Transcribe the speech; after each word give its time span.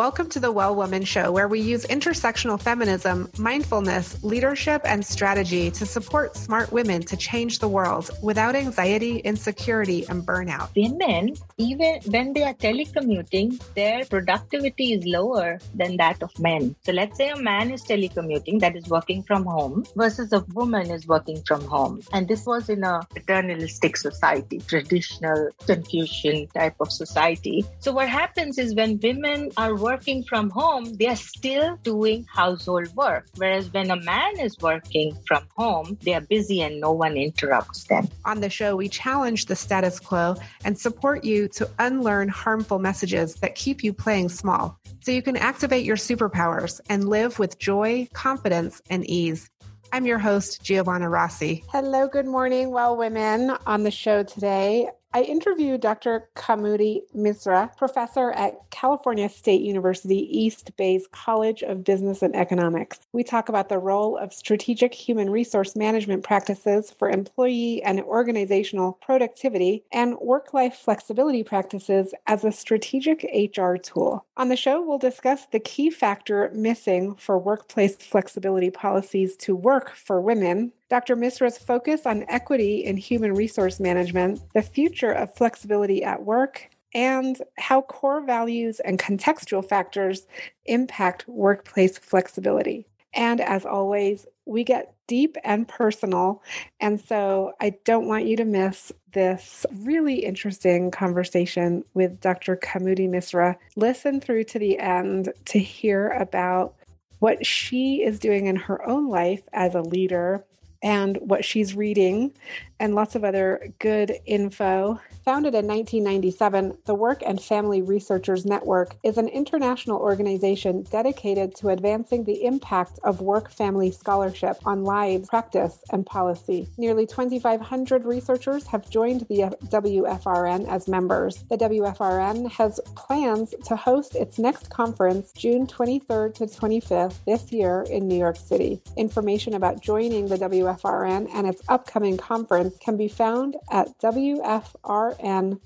Welcome 0.00 0.30
to 0.30 0.40
the 0.40 0.50
Well 0.50 0.74
Woman 0.74 1.04
Show, 1.04 1.30
where 1.30 1.46
we 1.46 1.60
use 1.60 1.84
intersectional 1.84 2.58
feminism, 2.58 3.30
mindfulness, 3.36 4.24
leadership, 4.24 4.80
and 4.86 5.04
strategy 5.04 5.70
to 5.72 5.84
support 5.84 6.34
smart 6.38 6.72
women 6.72 7.02
to 7.02 7.18
change 7.18 7.58
the 7.58 7.68
world 7.68 8.08
without 8.22 8.54
anxiety, 8.56 9.18
insecurity, 9.18 10.06
and 10.08 10.24
burnout. 10.24 10.70
Women, 10.74 11.36
even 11.58 12.00
when 12.06 12.32
they 12.32 12.44
are 12.44 12.54
telecommuting, 12.54 13.62
their 13.74 14.06
productivity 14.06 14.94
is 14.94 15.04
lower 15.04 15.60
than 15.74 15.98
that 15.98 16.22
of 16.22 16.32
men. 16.40 16.74
So 16.80 16.92
let's 16.92 17.18
say 17.18 17.28
a 17.28 17.36
man 17.36 17.70
is 17.70 17.84
telecommuting, 17.84 18.58
that 18.60 18.76
is 18.76 18.88
working 18.88 19.22
from 19.22 19.44
home, 19.44 19.84
versus 19.96 20.32
a 20.32 20.40
woman 20.54 20.90
is 20.90 21.06
working 21.06 21.42
from 21.42 21.60
home. 21.66 22.00
And 22.14 22.26
this 22.26 22.46
was 22.46 22.70
in 22.70 22.84
a 22.84 23.06
paternalistic 23.10 23.98
society, 23.98 24.60
traditional 24.66 25.50
Confucian 25.66 26.46
type 26.54 26.76
of 26.80 26.90
society. 26.90 27.66
So 27.80 27.92
what 27.92 28.08
happens 28.08 28.56
is 28.56 28.74
when 28.74 28.98
women 29.02 29.50
are 29.58 29.74
working, 29.74 29.89
working 29.90 30.22
from 30.22 30.50
home, 30.50 30.84
they 30.98 31.08
are 31.08 31.16
still 31.16 31.76
doing 31.82 32.24
household 32.32 32.94
work. 32.94 33.26
Whereas 33.36 33.72
when 33.72 33.90
a 33.90 33.96
man 33.96 34.38
is 34.38 34.56
working 34.60 35.16
from 35.26 35.42
home, 35.56 35.98
they 36.04 36.14
are 36.14 36.20
busy 36.20 36.62
and 36.62 36.80
no 36.80 36.92
one 36.92 37.16
interrupts 37.16 37.82
them. 37.84 38.06
On 38.24 38.40
the 38.40 38.48
show, 38.48 38.76
we 38.76 38.88
challenge 38.88 39.46
the 39.46 39.56
status 39.56 39.98
quo 39.98 40.36
and 40.64 40.78
support 40.78 41.24
you 41.24 41.48
to 41.48 41.68
unlearn 41.80 42.28
harmful 42.28 42.78
messages 42.78 43.34
that 43.42 43.56
keep 43.56 43.82
you 43.82 43.92
playing 43.92 44.28
small 44.28 44.78
so 45.00 45.10
you 45.10 45.22
can 45.22 45.36
activate 45.36 45.84
your 45.84 45.96
superpowers 45.96 46.80
and 46.88 47.08
live 47.08 47.40
with 47.40 47.58
joy, 47.58 48.06
confidence, 48.12 48.80
and 48.90 49.04
ease. 49.10 49.50
I'm 49.92 50.06
your 50.06 50.20
host, 50.20 50.62
Giovanna 50.62 51.08
Rossi. 51.08 51.64
Hello, 51.68 52.06
good 52.06 52.26
morning, 52.26 52.70
well 52.70 52.96
women. 52.96 53.56
On 53.66 53.82
the 53.82 53.90
show 53.90 54.22
today, 54.22 54.88
I 55.12 55.22
interviewed 55.22 55.80
Dr. 55.80 56.28
Kaumudi 56.36 57.00
Misra, 57.16 57.76
professor 57.76 58.30
at 58.30 58.70
California 58.70 59.28
State 59.28 59.60
University 59.60 60.18
East 60.30 60.70
Bay's 60.76 61.08
College 61.10 61.64
of 61.64 61.82
Business 61.82 62.22
and 62.22 62.36
Economics. 62.36 63.00
We 63.12 63.24
talk 63.24 63.48
about 63.48 63.68
the 63.68 63.78
role 63.78 64.16
of 64.16 64.32
strategic 64.32 64.94
human 64.94 65.28
resource 65.28 65.74
management 65.74 66.22
practices 66.22 66.92
for 66.92 67.10
employee 67.10 67.82
and 67.82 68.00
organizational 68.02 68.92
productivity 68.92 69.82
and 69.90 70.16
work 70.20 70.54
life 70.54 70.76
flexibility 70.76 71.42
practices 71.42 72.14
as 72.28 72.44
a 72.44 72.52
strategic 72.52 73.24
HR 73.34 73.74
tool. 73.74 74.24
On 74.36 74.48
the 74.48 74.54
show, 74.54 74.80
we'll 74.80 74.98
discuss 74.98 75.46
the 75.46 75.58
key 75.58 75.90
factor 75.90 76.52
missing 76.54 77.16
for 77.16 77.36
workplace 77.36 77.96
flexibility 77.96 78.70
policies 78.70 79.34
to 79.38 79.56
work 79.56 79.90
for 79.96 80.20
women 80.20 80.70
Dr. 80.90 81.16
Misra's 81.16 81.56
focus 81.56 82.04
on 82.04 82.24
equity 82.28 82.84
in 82.84 82.96
human 82.96 83.32
resource 83.32 83.78
management, 83.78 84.42
the 84.54 84.62
future 84.62 85.12
of 85.12 85.32
flexibility 85.34 86.02
at 86.02 86.24
work, 86.24 86.68
and 86.92 87.40
how 87.56 87.82
core 87.82 88.20
values 88.20 88.80
and 88.80 88.98
contextual 88.98 89.66
factors 89.66 90.26
impact 90.66 91.28
workplace 91.28 91.96
flexibility. 91.96 92.86
And 93.14 93.40
as 93.40 93.64
always, 93.64 94.26
we 94.46 94.64
get 94.64 94.94
deep 95.06 95.36
and 95.44 95.66
personal. 95.66 96.42
And 96.80 97.00
so 97.00 97.52
I 97.60 97.74
don't 97.84 98.06
want 98.06 98.26
you 98.26 98.36
to 98.36 98.44
miss 98.44 98.92
this 99.12 99.66
really 99.82 100.24
interesting 100.24 100.90
conversation 100.90 101.84
with 101.94 102.20
Dr. 102.20 102.56
Kaumudi 102.56 103.08
Misra. 103.08 103.56
Listen 103.76 104.20
through 104.20 104.44
to 104.44 104.58
the 104.58 104.78
end 104.78 105.32
to 105.46 105.58
hear 105.58 106.10
about 106.10 106.74
what 107.20 107.44
she 107.44 108.02
is 108.02 108.18
doing 108.18 108.46
in 108.46 108.56
her 108.56 108.86
own 108.88 109.08
life 109.08 109.48
as 109.52 109.74
a 109.74 109.82
leader 109.82 110.44
and 110.82 111.16
what 111.18 111.44
she's 111.44 111.74
reading 111.74 112.32
and 112.80 112.94
lots 112.94 113.14
of 113.14 113.22
other 113.22 113.72
good 113.78 114.18
info. 114.26 114.98
Founded 115.24 115.54
in 115.54 115.66
1997, 115.66 116.78
the 116.86 116.94
Work 116.94 117.22
and 117.24 117.40
Family 117.40 117.82
Researchers 117.82 118.46
Network 118.46 118.96
is 119.04 119.18
an 119.18 119.28
international 119.28 120.00
organization 120.00 120.82
dedicated 120.90 121.54
to 121.56 121.68
advancing 121.68 122.24
the 122.24 122.44
impact 122.44 122.98
of 123.04 123.20
work 123.20 123.50
family 123.50 123.90
scholarship 123.90 124.56
on 124.64 124.82
lives, 124.82 125.28
practice, 125.28 125.84
and 125.92 126.06
policy. 126.06 126.66
Nearly 126.78 127.06
2,500 127.06 128.06
researchers 128.06 128.66
have 128.66 128.88
joined 128.88 129.26
the 129.28 129.54
WFRN 129.66 130.66
as 130.66 130.88
members. 130.88 131.44
The 131.50 131.58
WFRN 131.58 132.50
has 132.52 132.80
plans 132.96 133.54
to 133.66 133.76
host 133.76 134.16
its 134.16 134.38
next 134.38 134.70
conference 134.70 135.32
June 135.32 135.66
23rd 135.66 136.34
to 136.34 136.46
25th 136.46 137.16
this 137.26 137.52
year 137.52 137.84
in 137.90 138.08
New 138.08 138.18
York 138.18 138.36
City. 138.36 138.80
Information 138.96 139.54
about 139.54 139.82
joining 139.82 140.28
the 140.28 140.38
WFRN 140.38 141.28
and 141.34 141.46
its 141.46 141.62
upcoming 141.68 142.16
conference 142.16 142.69
can 142.78 142.96
be 142.96 143.08
found 143.08 143.56
at 143.70 143.98
WFRN.org. 143.98 145.60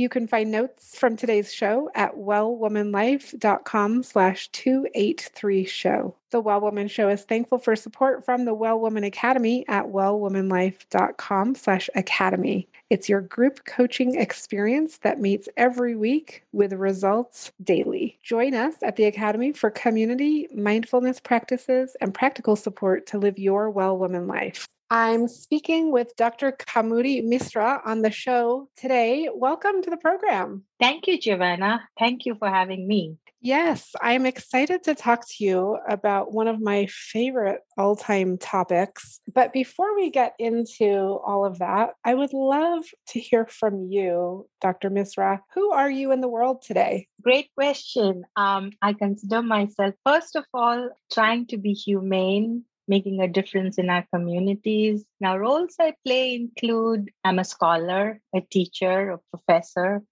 You 0.00 0.08
can 0.08 0.26
find 0.26 0.50
notes 0.50 0.98
from 0.98 1.16
today's 1.16 1.52
show 1.52 1.90
at 1.94 2.16
wellwomanlife.com 2.16 4.02
slash 4.02 4.48
283 4.48 5.64
show. 5.66 6.16
The 6.30 6.40
Well 6.40 6.60
Woman 6.60 6.88
Show 6.88 7.08
is 7.08 7.24
thankful 7.24 7.58
for 7.58 7.76
support 7.76 8.24
from 8.24 8.44
the 8.44 8.54
Well 8.54 8.80
Woman 8.80 9.04
Academy 9.04 9.66
at 9.68 9.86
wellwomanlife.com 9.86 11.54
slash 11.54 11.90
academy. 11.94 12.68
It's 12.88 13.08
your 13.08 13.20
group 13.20 13.64
coaching 13.66 14.14
experience 14.14 14.98
that 14.98 15.20
meets 15.20 15.48
every 15.56 15.96
week 15.96 16.44
with 16.52 16.72
results 16.72 17.52
daily. 17.62 18.18
Join 18.22 18.54
us 18.54 18.76
at 18.82 18.96
the 18.96 19.04
Academy 19.04 19.52
for 19.52 19.70
community, 19.70 20.48
mindfulness 20.54 21.20
practices, 21.20 21.96
and 22.00 22.14
practical 22.14 22.56
support 22.56 23.06
to 23.08 23.18
live 23.18 23.38
your 23.38 23.68
well 23.70 23.98
woman 23.98 24.26
life. 24.26 24.66
I'm 24.92 25.28
speaking 25.28 25.92
with 25.92 26.16
Dr. 26.16 26.50
Kaumudi 26.50 27.24
Misra 27.24 27.80
on 27.86 28.02
the 28.02 28.10
show 28.10 28.68
today. 28.76 29.28
Welcome 29.32 29.82
to 29.82 29.90
the 29.90 29.96
program. 29.96 30.64
Thank 30.80 31.06
you, 31.06 31.16
Giovanna. 31.16 31.88
Thank 31.96 32.26
you 32.26 32.34
for 32.34 32.48
having 32.48 32.88
me. 32.88 33.16
Yes, 33.40 33.94
I'm 34.02 34.26
excited 34.26 34.82
to 34.82 34.96
talk 34.96 35.26
to 35.28 35.44
you 35.44 35.78
about 35.88 36.32
one 36.32 36.48
of 36.48 36.60
my 36.60 36.86
favorite 36.90 37.60
all 37.78 37.94
time 37.94 38.36
topics. 38.36 39.20
But 39.32 39.52
before 39.52 39.94
we 39.94 40.10
get 40.10 40.34
into 40.40 41.20
all 41.24 41.46
of 41.46 41.60
that, 41.60 41.90
I 42.04 42.14
would 42.14 42.32
love 42.32 42.84
to 43.10 43.20
hear 43.20 43.46
from 43.46 43.86
you, 43.90 44.48
Dr. 44.60 44.90
Misra. 44.90 45.38
Who 45.54 45.70
are 45.70 45.90
you 45.90 46.10
in 46.10 46.20
the 46.20 46.28
world 46.28 46.62
today? 46.62 47.06
Great 47.22 47.48
question. 47.54 48.24
Um, 48.34 48.72
I 48.82 48.92
consider 48.92 49.40
myself, 49.40 49.94
first 50.04 50.34
of 50.34 50.44
all, 50.52 50.90
trying 51.12 51.46
to 51.46 51.58
be 51.58 51.72
humane 51.74 52.64
making 52.90 53.20
a 53.20 53.28
difference 53.28 53.78
in 53.78 53.88
our 53.88 54.04
communities. 54.12 55.04
Now, 55.20 55.38
roles 55.38 55.76
I 55.80 55.94
play 56.04 56.34
include 56.34 57.10
I'm 57.24 57.38
a 57.38 57.44
scholar, 57.44 58.20
a 58.34 58.40
teacher, 58.40 59.12
a 59.12 59.18
professor, 59.30 60.02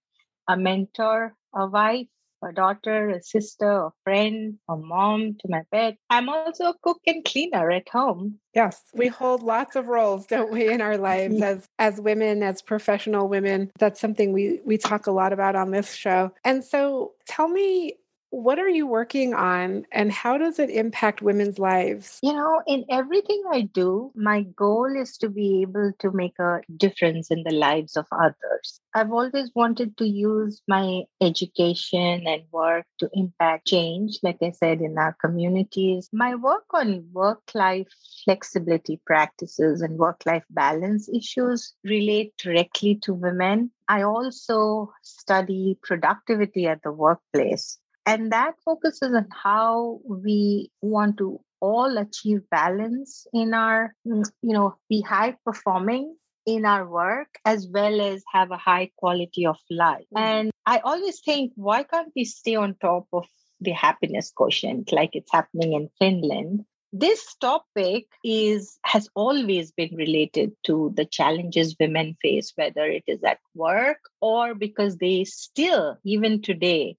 a 0.47 0.55
mentor, 0.55 1.35
a 1.53 1.67
wife, 1.67 2.07
a 2.41 2.53
daughter, 2.53 3.09
a 3.09 3.21
sister, 3.21 3.69
a 3.69 3.91
friend, 4.05 4.59
a 4.69 4.77
mom 4.77 5.35
to 5.41 5.49
my 5.49 5.63
pet. 5.73 5.97
I'm 6.09 6.29
also 6.29 6.69
a 6.69 6.73
cook 6.81 7.01
and 7.05 7.25
cleaner 7.25 7.69
at 7.69 7.89
home. 7.89 8.39
Yes, 8.55 8.81
we 8.93 9.09
hold 9.09 9.43
lots 9.43 9.75
of 9.75 9.87
roles, 9.87 10.25
don't 10.25 10.49
we, 10.51 10.69
in 10.69 10.81
our 10.81 10.97
lives 11.11 11.35
mm-hmm. 11.35 11.43
as 11.43 11.67
as 11.77 11.99
women, 11.99 12.41
as 12.43 12.61
professional 12.61 13.27
women. 13.27 13.71
That's 13.77 13.99
something 13.99 14.31
we 14.31 14.61
we 14.65 14.77
talk 14.77 15.05
a 15.05 15.11
lot 15.11 15.33
about 15.33 15.57
on 15.57 15.71
this 15.71 15.93
show. 15.93 16.31
And 16.45 16.63
so, 16.63 17.11
tell 17.27 17.49
me 17.49 17.95
what 18.31 18.59
are 18.59 18.69
you 18.69 18.85
working 18.85 19.33
on 19.33 19.85
and 19.91 20.11
how 20.11 20.37
does 20.37 20.59
it 20.59 20.69
impact 20.69 21.21
women's 21.21 21.57
lives? 21.57 22.19
You 22.21 22.33
know, 22.33 22.61
in 22.67 22.85
everything 22.89 23.41
I 23.51 23.61
do, 23.61 24.11
my 24.15 24.43
goal 24.43 24.87
is 24.95 25.17
to 25.17 25.29
be 25.29 25.61
able 25.61 25.93
to 25.99 26.11
make 26.11 26.37
a 26.39 26.61
difference 26.77 27.31
in 27.31 27.43
the 27.43 27.53
lives 27.53 27.97
of 27.97 28.05
others. 28.11 28.79
I've 28.93 29.11
always 29.11 29.51
wanted 29.55 29.97
to 29.97 30.07
use 30.07 30.61
my 30.67 31.03
education 31.21 32.27
and 32.27 32.43
work 32.51 32.85
to 32.99 33.09
impact 33.13 33.67
change, 33.67 34.19
like 34.23 34.37
I 34.41 34.51
said, 34.51 34.81
in 34.81 34.97
our 34.97 35.15
communities. 35.21 36.09
My 36.13 36.35
work 36.35 36.65
on 36.73 37.05
work 37.11 37.41
life 37.53 37.87
flexibility 38.25 39.01
practices 39.05 39.81
and 39.81 39.97
work 39.97 40.21
life 40.25 40.43
balance 40.49 41.09
issues 41.09 41.73
relate 41.83 42.33
directly 42.37 42.95
to 43.03 43.13
women. 43.13 43.71
I 43.87 44.03
also 44.03 44.91
study 45.01 45.79
productivity 45.81 46.67
at 46.67 46.83
the 46.83 46.91
workplace 46.91 47.79
and 48.09 48.31
that 48.31 48.55
focuses 48.65 49.13
on 49.13 49.27
how 49.43 49.99
we 50.03 50.71
want 50.81 51.17
to 51.17 51.39
all 51.61 51.97
achieve 51.97 52.41
balance 52.49 53.27
in 53.33 53.53
our 53.53 53.93
mm, 54.07 54.25
you 54.41 54.53
know 54.53 54.75
be 54.89 55.01
high 55.01 55.35
performing 55.45 56.15
in 56.45 56.65
our 56.65 56.87
work 56.87 57.27
as 57.45 57.67
well 57.67 58.01
as 58.01 58.23
have 58.33 58.51
a 58.51 58.57
high 58.57 58.89
quality 58.95 59.45
of 59.45 59.57
life 59.69 60.07
mm-hmm. 60.13 60.23
and 60.23 60.51
i 60.65 60.79
always 60.79 61.19
think 61.19 61.51
why 61.55 61.83
can't 61.83 62.11
we 62.15 62.25
stay 62.25 62.55
on 62.55 62.75
top 62.81 63.07
of 63.13 63.27
the 63.61 63.71
happiness 63.71 64.31
quotient 64.33 64.91
like 64.91 65.11
it's 65.13 65.31
happening 65.31 65.73
in 65.73 65.89
finland 65.99 66.65
this 66.91 67.35
topic 67.35 68.07
is 68.23 68.79
has 68.83 69.09
always 69.13 69.71
been 69.71 69.95
related 69.95 70.51
to 70.63 70.91
the 70.95 71.05
challenges 71.05 71.75
women 71.79 72.15
face 72.21 72.53
whether 72.55 72.85
it 72.85 73.03
is 73.05 73.23
at 73.23 73.39
work 73.53 73.99
or 74.21 74.55
because 74.55 74.97
they 74.97 75.23
still 75.23 75.97
even 76.03 76.41
today 76.41 76.97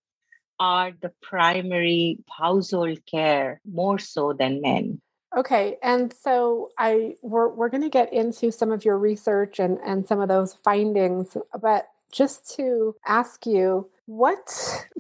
are 0.60 0.92
the 1.00 1.10
primary 1.22 2.18
household 2.30 2.98
care 3.06 3.60
more 3.64 3.98
so 3.98 4.34
than 4.34 4.60
men. 4.60 5.00
Okay, 5.36 5.78
and 5.82 6.12
so 6.12 6.70
I 6.78 7.14
we're 7.22 7.48
we're 7.48 7.68
going 7.68 7.82
to 7.82 7.88
get 7.88 8.12
into 8.12 8.52
some 8.52 8.70
of 8.70 8.84
your 8.84 8.98
research 8.98 9.58
and 9.58 9.78
and 9.84 10.06
some 10.06 10.20
of 10.20 10.28
those 10.28 10.54
findings, 10.54 11.36
but 11.60 11.88
just 12.12 12.56
to 12.56 12.96
ask 13.06 13.46
you, 13.46 13.88
what 14.06 14.52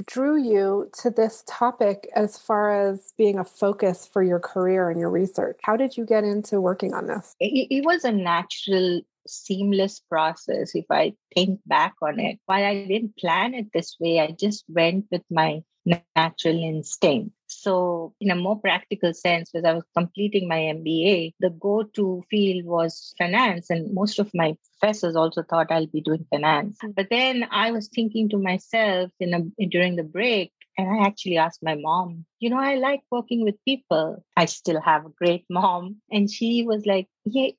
drew 0.06 0.40
you 0.40 0.88
to 1.02 1.10
this 1.10 1.42
topic 1.48 2.08
as 2.14 2.38
far 2.38 2.88
as 2.88 3.12
being 3.18 3.40
a 3.40 3.44
focus 3.44 4.06
for 4.06 4.22
your 4.22 4.38
career 4.38 4.88
and 4.88 5.00
your 5.00 5.10
research? 5.10 5.58
How 5.64 5.76
did 5.76 5.96
you 5.96 6.04
get 6.06 6.22
into 6.22 6.60
working 6.60 6.94
on 6.94 7.08
this? 7.08 7.34
It, 7.40 7.66
it 7.70 7.84
was 7.84 8.04
a 8.04 8.12
natural 8.12 9.00
seamless 9.26 10.00
process 10.00 10.74
if 10.74 10.86
I 10.90 11.14
think 11.34 11.60
back 11.66 11.94
on 12.02 12.20
it. 12.20 12.38
While 12.46 12.64
I 12.64 12.84
didn't 12.86 13.16
plan 13.16 13.54
it 13.54 13.66
this 13.72 13.96
way, 14.00 14.20
I 14.20 14.34
just 14.38 14.64
went 14.68 15.06
with 15.10 15.22
my 15.30 15.62
natural 16.16 16.62
instinct. 16.62 17.34
So, 17.46 18.14
in 18.20 18.30
a 18.30 18.36
more 18.36 18.58
practical 18.60 19.12
sense, 19.12 19.50
as 19.54 19.64
I 19.64 19.72
was 19.72 19.84
completing 19.96 20.48
my 20.48 20.58
MBA, 20.58 21.34
the 21.40 21.50
go 21.50 21.82
to 21.82 22.22
field 22.30 22.64
was 22.64 23.14
finance. 23.18 23.70
And 23.70 23.92
most 23.92 24.18
of 24.18 24.30
my 24.34 24.56
professors 24.80 25.16
also 25.16 25.42
thought 25.42 25.72
I'll 25.72 25.86
be 25.86 26.00
doing 26.00 26.26
finance. 26.30 26.78
Hmm. 26.80 26.90
But 26.94 27.08
then 27.10 27.46
I 27.50 27.72
was 27.72 27.88
thinking 27.88 28.28
to 28.30 28.38
myself 28.38 29.10
in 29.18 29.34
a, 29.34 29.66
during 29.66 29.96
the 29.96 30.04
break, 30.04 30.52
and 30.78 30.88
I 30.88 31.06
actually 31.06 31.36
asked 31.36 31.62
my 31.62 31.74
mom, 31.74 32.24
you 32.38 32.50
know, 32.50 32.58
I 32.58 32.76
like 32.76 33.00
working 33.10 33.42
with 33.42 33.56
people. 33.66 34.24
I 34.36 34.46
still 34.46 34.80
have 34.80 35.04
a 35.04 35.10
great 35.10 35.44
mom. 35.50 35.96
And 36.10 36.30
she 36.30 36.64
was 36.64 36.86
like, 36.86 37.06
yeah, 37.24 37.50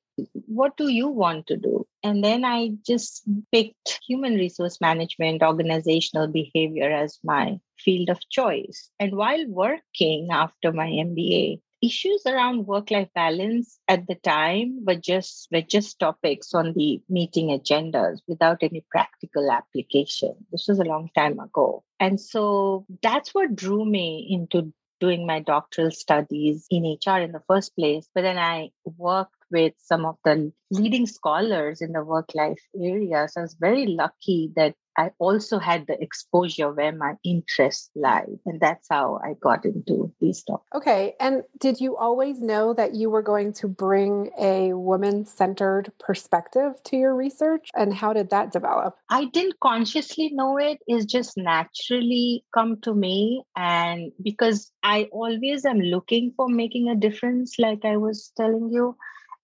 what 0.46 0.76
do 0.76 0.88
you 0.88 1.08
want 1.08 1.46
to 1.48 1.56
do? 1.56 1.86
And 2.02 2.22
then 2.22 2.44
I 2.44 2.70
just 2.86 3.22
picked 3.50 4.00
human 4.06 4.34
resource 4.34 4.80
management, 4.80 5.42
organizational 5.42 6.26
behavior 6.28 6.90
as 6.90 7.18
my 7.24 7.58
field 7.78 8.10
of 8.10 8.20
choice. 8.28 8.90
And 8.98 9.14
while 9.16 9.46
working 9.48 10.28
after 10.30 10.72
my 10.72 10.88
MBA, 10.88 11.60
issues 11.82 12.22
around 12.26 12.66
work-life 12.66 13.08
balance 13.14 13.78
at 13.88 14.06
the 14.06 14.14
time 14.14 14.84
were 14.86 14.94
just 14.94 15.48
were 15.50 15.62
just 15.62 15.98
topics 15.98 16.54
on 16.54 16.72
the 16.74 17.02
meeting 17.08 17.48
agendas 17.48 18.20
without 18.28 18.62
any 18.62 18.84
practical 18.90 19.50
application. 19.50 20.34
This 20.52 20.66
was 20.68 20.78
a 20.78 20.84
long 20.84 21.10
time 21.16 21.40
ago. 21.40 21.82
And 21.98 22.20
so 22.20 22.86
that's 23.02 23.34
what 23.34 23.56
drew 23.56 23.84
me 23.84 24.28
into 24.30 24.72
doing 25.02 25.26
my 25.26 25.40
doctoral 25.40 25.90
studies 25.90 26.64
in 26.70 26.84
HR 26.84 27.18
in 27.18 27.32
the 27.32 27.42
first 27.48 27.74
place. 27.74 28.08
But 28.14 28.22
then 28.22 28.38
I 28.38 28.70
worked 28.84 29.34
with 29.50 29.74
some 29.78 30.06
of 30.06 30.16
the 30.24 30.52
leading 30.70 31.06
scholars 31.06 31.82
in 31.82 31.92
the 31.92 32.04
work 32.04 32.30
life 32.36 32.62
area. 32.80 33.26
So 33.28 33.40
I 33.40 33.42
was 33.42 33.56
very 33.58 33.86
lucky 33.86 34.52
that 34.54 34.76
I 34.96 35.10
also 35.18 35.58
had 35.58 35.86
the 35.86 36.00
exposure 36.00 36.72
where 36.72 36.92
my 36.92 37.14
interests 37.24 37.90
lie. 37.94 38.26
And 38.44 38.60
that's 38.60 38.86
how 38.90 39.20
I 39.24 39.34
got 39.40 39.64
into 39.64 40.12
these 40.20 40.42
topics. 40.42 40.68
Okay. 40.74 41.14
And 41.18 41.42
did 41.58 41.80
you 41.80 41.96
always 41.96 42.40
know 42.40 42.74
that 42.74 42.94
you 42.94 43.10
were 43.10 43.22
going 43.22 43.52
to 43.54 43.68
bring 43.68 44.30
a 44.38 44.74
woman 44.74 45.24
centered 45.24 45.92
perspective 45.98 46.74
to 46.84 46.96
your 46.96 47.14
research? 47.14 47.68
And 47.74 47.94
how 47.94 48.12
did 48.12 48.30
that 48.30 48.52
develop? 48.52 48.96
I 49.08 49.26
didn't 49.26 49.60
consciously 49.60 50.30
know 50.32 50.58
it, 50.58 50.78
it's 50.86 51.06
just 51.06 51.36
naturally 51.36 52.44
come 52.54 52.80
to 52.82 52.94
me. 52.94 53.44
And 53.56 54.12
because 54.22 54.70
I 54.82 55.08
always 55.12 55.64
am 55.64 55.80
looking 55.80 56.32
for 56.36 56.48
making 56.48 56.88
a 56.88 56.96
difference, 56.96 57.58
like 57.58 57.84
I 57.84 57.96
was 57.96 58.32
telling 58.36 58.70
you. 58.70 58.96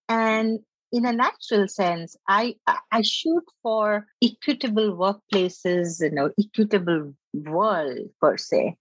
And 0.07 0.59
in 0.91 1.05
a 1.05 1.13
natural 1.13 1.67
sense, 1.67 2.17
I 2.27 2.55
I 2.91 3.01
shoot 3.01 3.43
for 3.61 4.07
equitable 4.23 4.97
workplaces, 4.97 6.01
you 6.01 6.11
know, 6.11 6.31
equitable 6.39 7.13
world 7.33 8.09
per 8.19 8.37
se. 8.37 8.77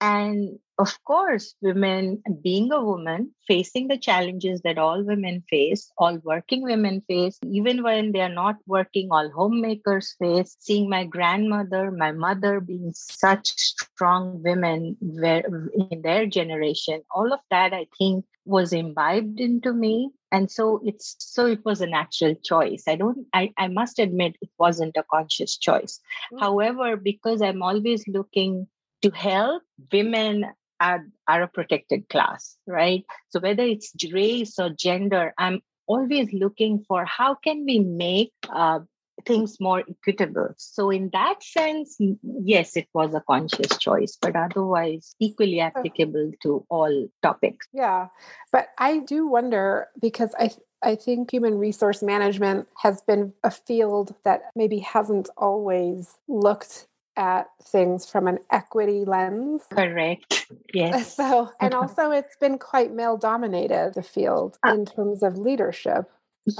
And 0.00 0.58
of 0.78 1.02
course, 1.04 1.54
women, 1.62 2.22
being 2.42 2.70
a 2.70 2.84
woman, 2.84 3.34
facing 3.48 3.88
the 3.88 3.96
challenges 3.96 4.60
that 4.60 4.76
all 4.76 5.02
women 5.02 5.42
face, 5.48 5.90
all 5.96 6.18
working 6.18 6.62
women 6.62 7.00
face, 7.00 7.38
even 7.50 7.82
when 7.82 8.12
they 8.12 8.20
are 8.20 8.28
not 8.28 8.56
working, 8.66 9.08
all 9.10 9.30
homemakers 9.30 10.14
face, 10.18 10.54
seeing 10.60 10.90
my 10.90 11.04
grandmother, 11.04 11.90
my 11.90 12.12
mother 12.12 12.60
being 12.60 12.92
such 12.94 13.48
strong 13.56 14.42
women 14.42 14.98
in 15.00 16.02
their 16.02 16.26
generation, 16.26 17.00
all 17.10 17.32
of 17.32 17.40
that, 17.50 17.72
I 17.72 17.86
think, 17.98 18.26
was 18.44 18.74
imbibed 18.74 19.40
into 19.40 19.72
me 19.72 20.10
and 20.32 20.50
so 20.50 20.80
it's 20.84 21.16
so 21.18 21.46
it 21.46 21.64
was 21.64 21.80
a 21.80 21.86
natural 21.86 22.34
choice. 22.44 22.84
I 22.86 22.96
don't 22.96 23.26
i, 23.32 23.52
I 23.56 23.68
must 23.68 23.98
admit 23.98 24.36
it 24.40 24.50
wasn't 24.58 24.96
a 24.96 25.04
conscious 25.10 25.56
choice. 25.56 26.00
Mm-hmm. 26.32 26.38
however 26.44 26.96
because 26.96 27.42
i'm 27.42 27.62
always 27.62 28.06
looking 28.08 28.66
to 29.02 29.10
help 29.10 29.62
women 29.92 30.46
are, 30.80 31.06
are 31.28 31.42
a 31.42 31.48
protected 31.48 32.08
class 32.08 32.56
right? 32.66 33.04
So 33.30 33.40
whether 33.40 33.62
it's 33.62 33.94
race 34.12 34.58
or 34.58 34.70
gender 34.70 35.34
i'm 35.38 35.60
always 35.86 36.32
looking 36.32 36.84
for 36.88 37.04
how 37.04 37.34
can 37.34 37.64
we 37.64 37.78
make 37.78 38.32
uh, 38.48 38.80
things 39.26 39.60
more 39.60 39.82
equitable. 39.88 40.54
So, 40.56 40.90
in 40.90 41.10
that 41.12 41.42
sense, 41.42 41.98
yes, 42.22 42.76
it 42.76 42.88
was 42.94 43.14
a 43.14 43.22
conscious 43.28 43.76
choice, 43.78 44.16
but 44.20 44.36
otherwise, 44.36 45.14
equally 45.20 45.60
applicable 45.60 46.32
to 46.42 46.64
all 46.68 47.08
topics. 47.22 47.66
Yeah. 47.72 48.08
But 48.52 48.68
I 48.78 48.98
do 49.00 49.26
wonder 49.26 49.88
because 50.00 50.34
I, 50.38 50.50
I 50.82 50.94
think 50.94 51.30
human 51.30 51.58
resource 51.58 52.02
management 52.02 52.68
has 52.82 53.02
been 53.02 53.32
a 53.42 53.50
field 53.50 54.14
that 54.24 54.42
maybe 54.54 54.78
hasn't 54.78 55.28
always 55.36 56.18
looked 56.28 56.86
at 57.16 57.48
things 57.62 58.08
from 58.08 58.28
an 58.28 58.38
equity 58.50 59.04
lens. 59.04 59.62
Correct. 59.70 60.46
Yes. 60.72 61.16
So, 61.16 61.50
and 61.60 61.74
also 61.74 62.10
it's 62.12 62.36
been 62.36 62.58
quite 62.58 62.92
male 62.92 63.16
dominated, 63.16 63.94
the 63.94 64.02
field, 64.02 64.58
uh, 64.64 64.74
in 64.74 64.84
terms 64.84 65.22
of 65.22 65.38
leadership. 65.38 66.10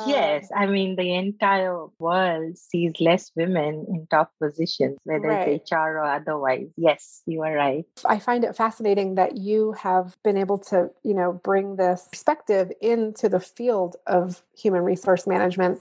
Yes, 0.07 0.49
um, 0.55 0.63
I 0.63 0.67
mean 0.67 0.97
the 0.97 1.15
entire 1.15 1.87
world 1.99 2.59
sees 2.59 2.93
less 3.01 3.31
women 3.37 3.87
in 3.89 4.07
top 4.11 4.33
positions, 4.41 4.99
whether 5.05 5.29
right. 5.29 5.49
it's 5.49 5.71
HR 5.71 5.77
or 5.77 6.05
otherwise. 6.05 6.69
Yes, 6.77 7.23
you 7.27 7.43
are 7.43 7.55
right. 7.55 7.85
I 8.05 8.19
find 8.19 8.45
it 8.45 8.57
fascinating 8.57 9.15
that 9.15 9.37
you 9.37 9.73
have 9.73 10.17
been 10.25 10.37
able 10.37 10.59
to, 10.59 10.91
you 11.05 11.15
know, 11.15 11.41
bring 11.45 11.77
this 11.77 12.09
perspective 12.11 12.73
into 12.81 13.29
the 13.29 13.41
field 13.41 13.97
of 14.07 14.43
human 14.57 14.83
resource 14.83 15.27
management. 15.27 15.81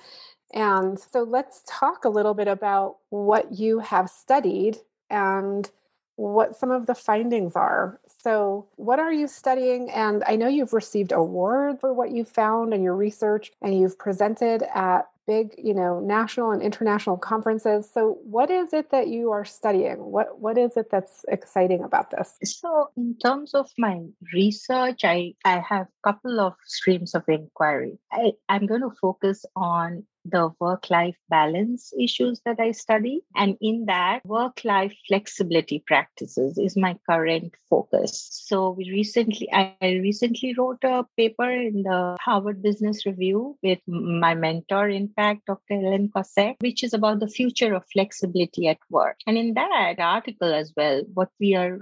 And 0.54 1.00
so 1.00 1.24
let's 1.24 1.64
talk 1.68 2.06
a 2.06 2.10
little 2.10 2.34
bit 2.34 2.48
about 2.48 2.98
what 3.10 3.54
you 3.54 3.80
have 3.80 4.10
studied 4.10 4.78
and 5.10 5.70
what 6.16 6.56
some 6.56 6.72
of 6.72 6.86
the 6.86 6.96
findings 6.96 7.56
are. 7.56 8.00
So, 8.22 8.68
what 8.76 9.00
are 9.00 9.12
you 9.12 9.28
studying? 9.28 9.90
And 9.92 10.24
I 10.26 10.36
know 10.36 10.48
you've 10.48 10.74
received 10.74 11.12
awards 11.12 11.82
for 11.82 11.94
what 11.94 12.12
you 12.12 12.24
found 12.26 12.74
in 12.74 12.84
your 12.84 12.96
research, 12.96 13.52
and 13.62 13.78
you've 13.78 14.00
presented 14.00 14.64
at 14.74 15.08
big, 15.28 15.56
you 15.58 15.74
know, 15.74 16.00
national 16.00 16.52
and 16.52 16.62
international 16.62 17.18
conferences. 17.18 17.90
So, 17.92 18.20
what 18.24 18.50
is 18.50 18.74
it 18.74 18.92
that 18.92 19.08
you 19.08 19.32
are 19.32 19.46
studying? 19.46 19.98
What 19.98 20.40
what 20.40 20.58
is 20.58 20.78
it 20.78 20.90
that's 20.90 21.26
exciting 21.28 21.84
about 21.84 22.12
this? 22.12 22.38
So, 22.44 22.90
in 22.96 23.18
terms 23.24 23.54
of 23.54 23.70
my 23.78 24.02
research, 24.34 25.02
I 25.04 25.34
I 25.44 25.60
have 25.60 25.88
a 25.88 26.14
couple 26.14 26.40
of 26.40 26.54
streams 26.66 27.16
of 27.16 27.24
inquiry. 27.28 27.98
I, 28.12 28.34
I'm 28.48 28.66
going 28.66 28.82
to 28.82 28.92
focus 29.02 29.46
on 29.56 30.06
the 30.26 30.50
work 30.60 30.90
life 30.90 31.16
balance 31.30 31.94
issues 32.00 32.42
that 32.46 32.60
I 32.60 32.72
study. 32.72 33.22
And 33.36 33.58
in 33.62 33.86
that, 33.86 34.26
work 34.26 34.62
life 34.66 34.94
flexibility 35.08 35.84
practices 35.86 36.58
is 36.58 36.76
my 36.76 36.98
current 37.10 37.54
focus. 37.70 38.28
So 38.32 38.72
we 38.72 38.90
recently, 38.92 39.50
I 39.52 39.76
recently 39.82 40.56
wrote 40.58 40.84
a 40.84 41.06
paper 41.18 41.50
in 41.50 41.84
the 41.84 42.18
Harvard 42.20 42.62
Business 42.62 43.06
Review 43.06 43.58
with 43.64 43.80
my 43.88 44.34
mentor, 44.34 44.90
in 44.90 45.10
fact, 45.10 45.46
Dr. 45.48 45.76
Helen 45.82 46.10
Kossek, 46.16 46.56
which 46.60 46.84
is 46.84 46.94
about 46.94 47.20
the 47.20 47.28
future 47.28 47.74
of 47.74 47.84
flexibility 47.94 48.68
at 48.68 48.78
work. 48.90 49.18
And 49.28 49.38
in 49.38 49.54
that 49.54 49.96
article 50.00 50.54
as 50.54 50.74
well, 50.76 51.04
what 51.14 51.30
we 51.40 51.56
are 51.56 51.80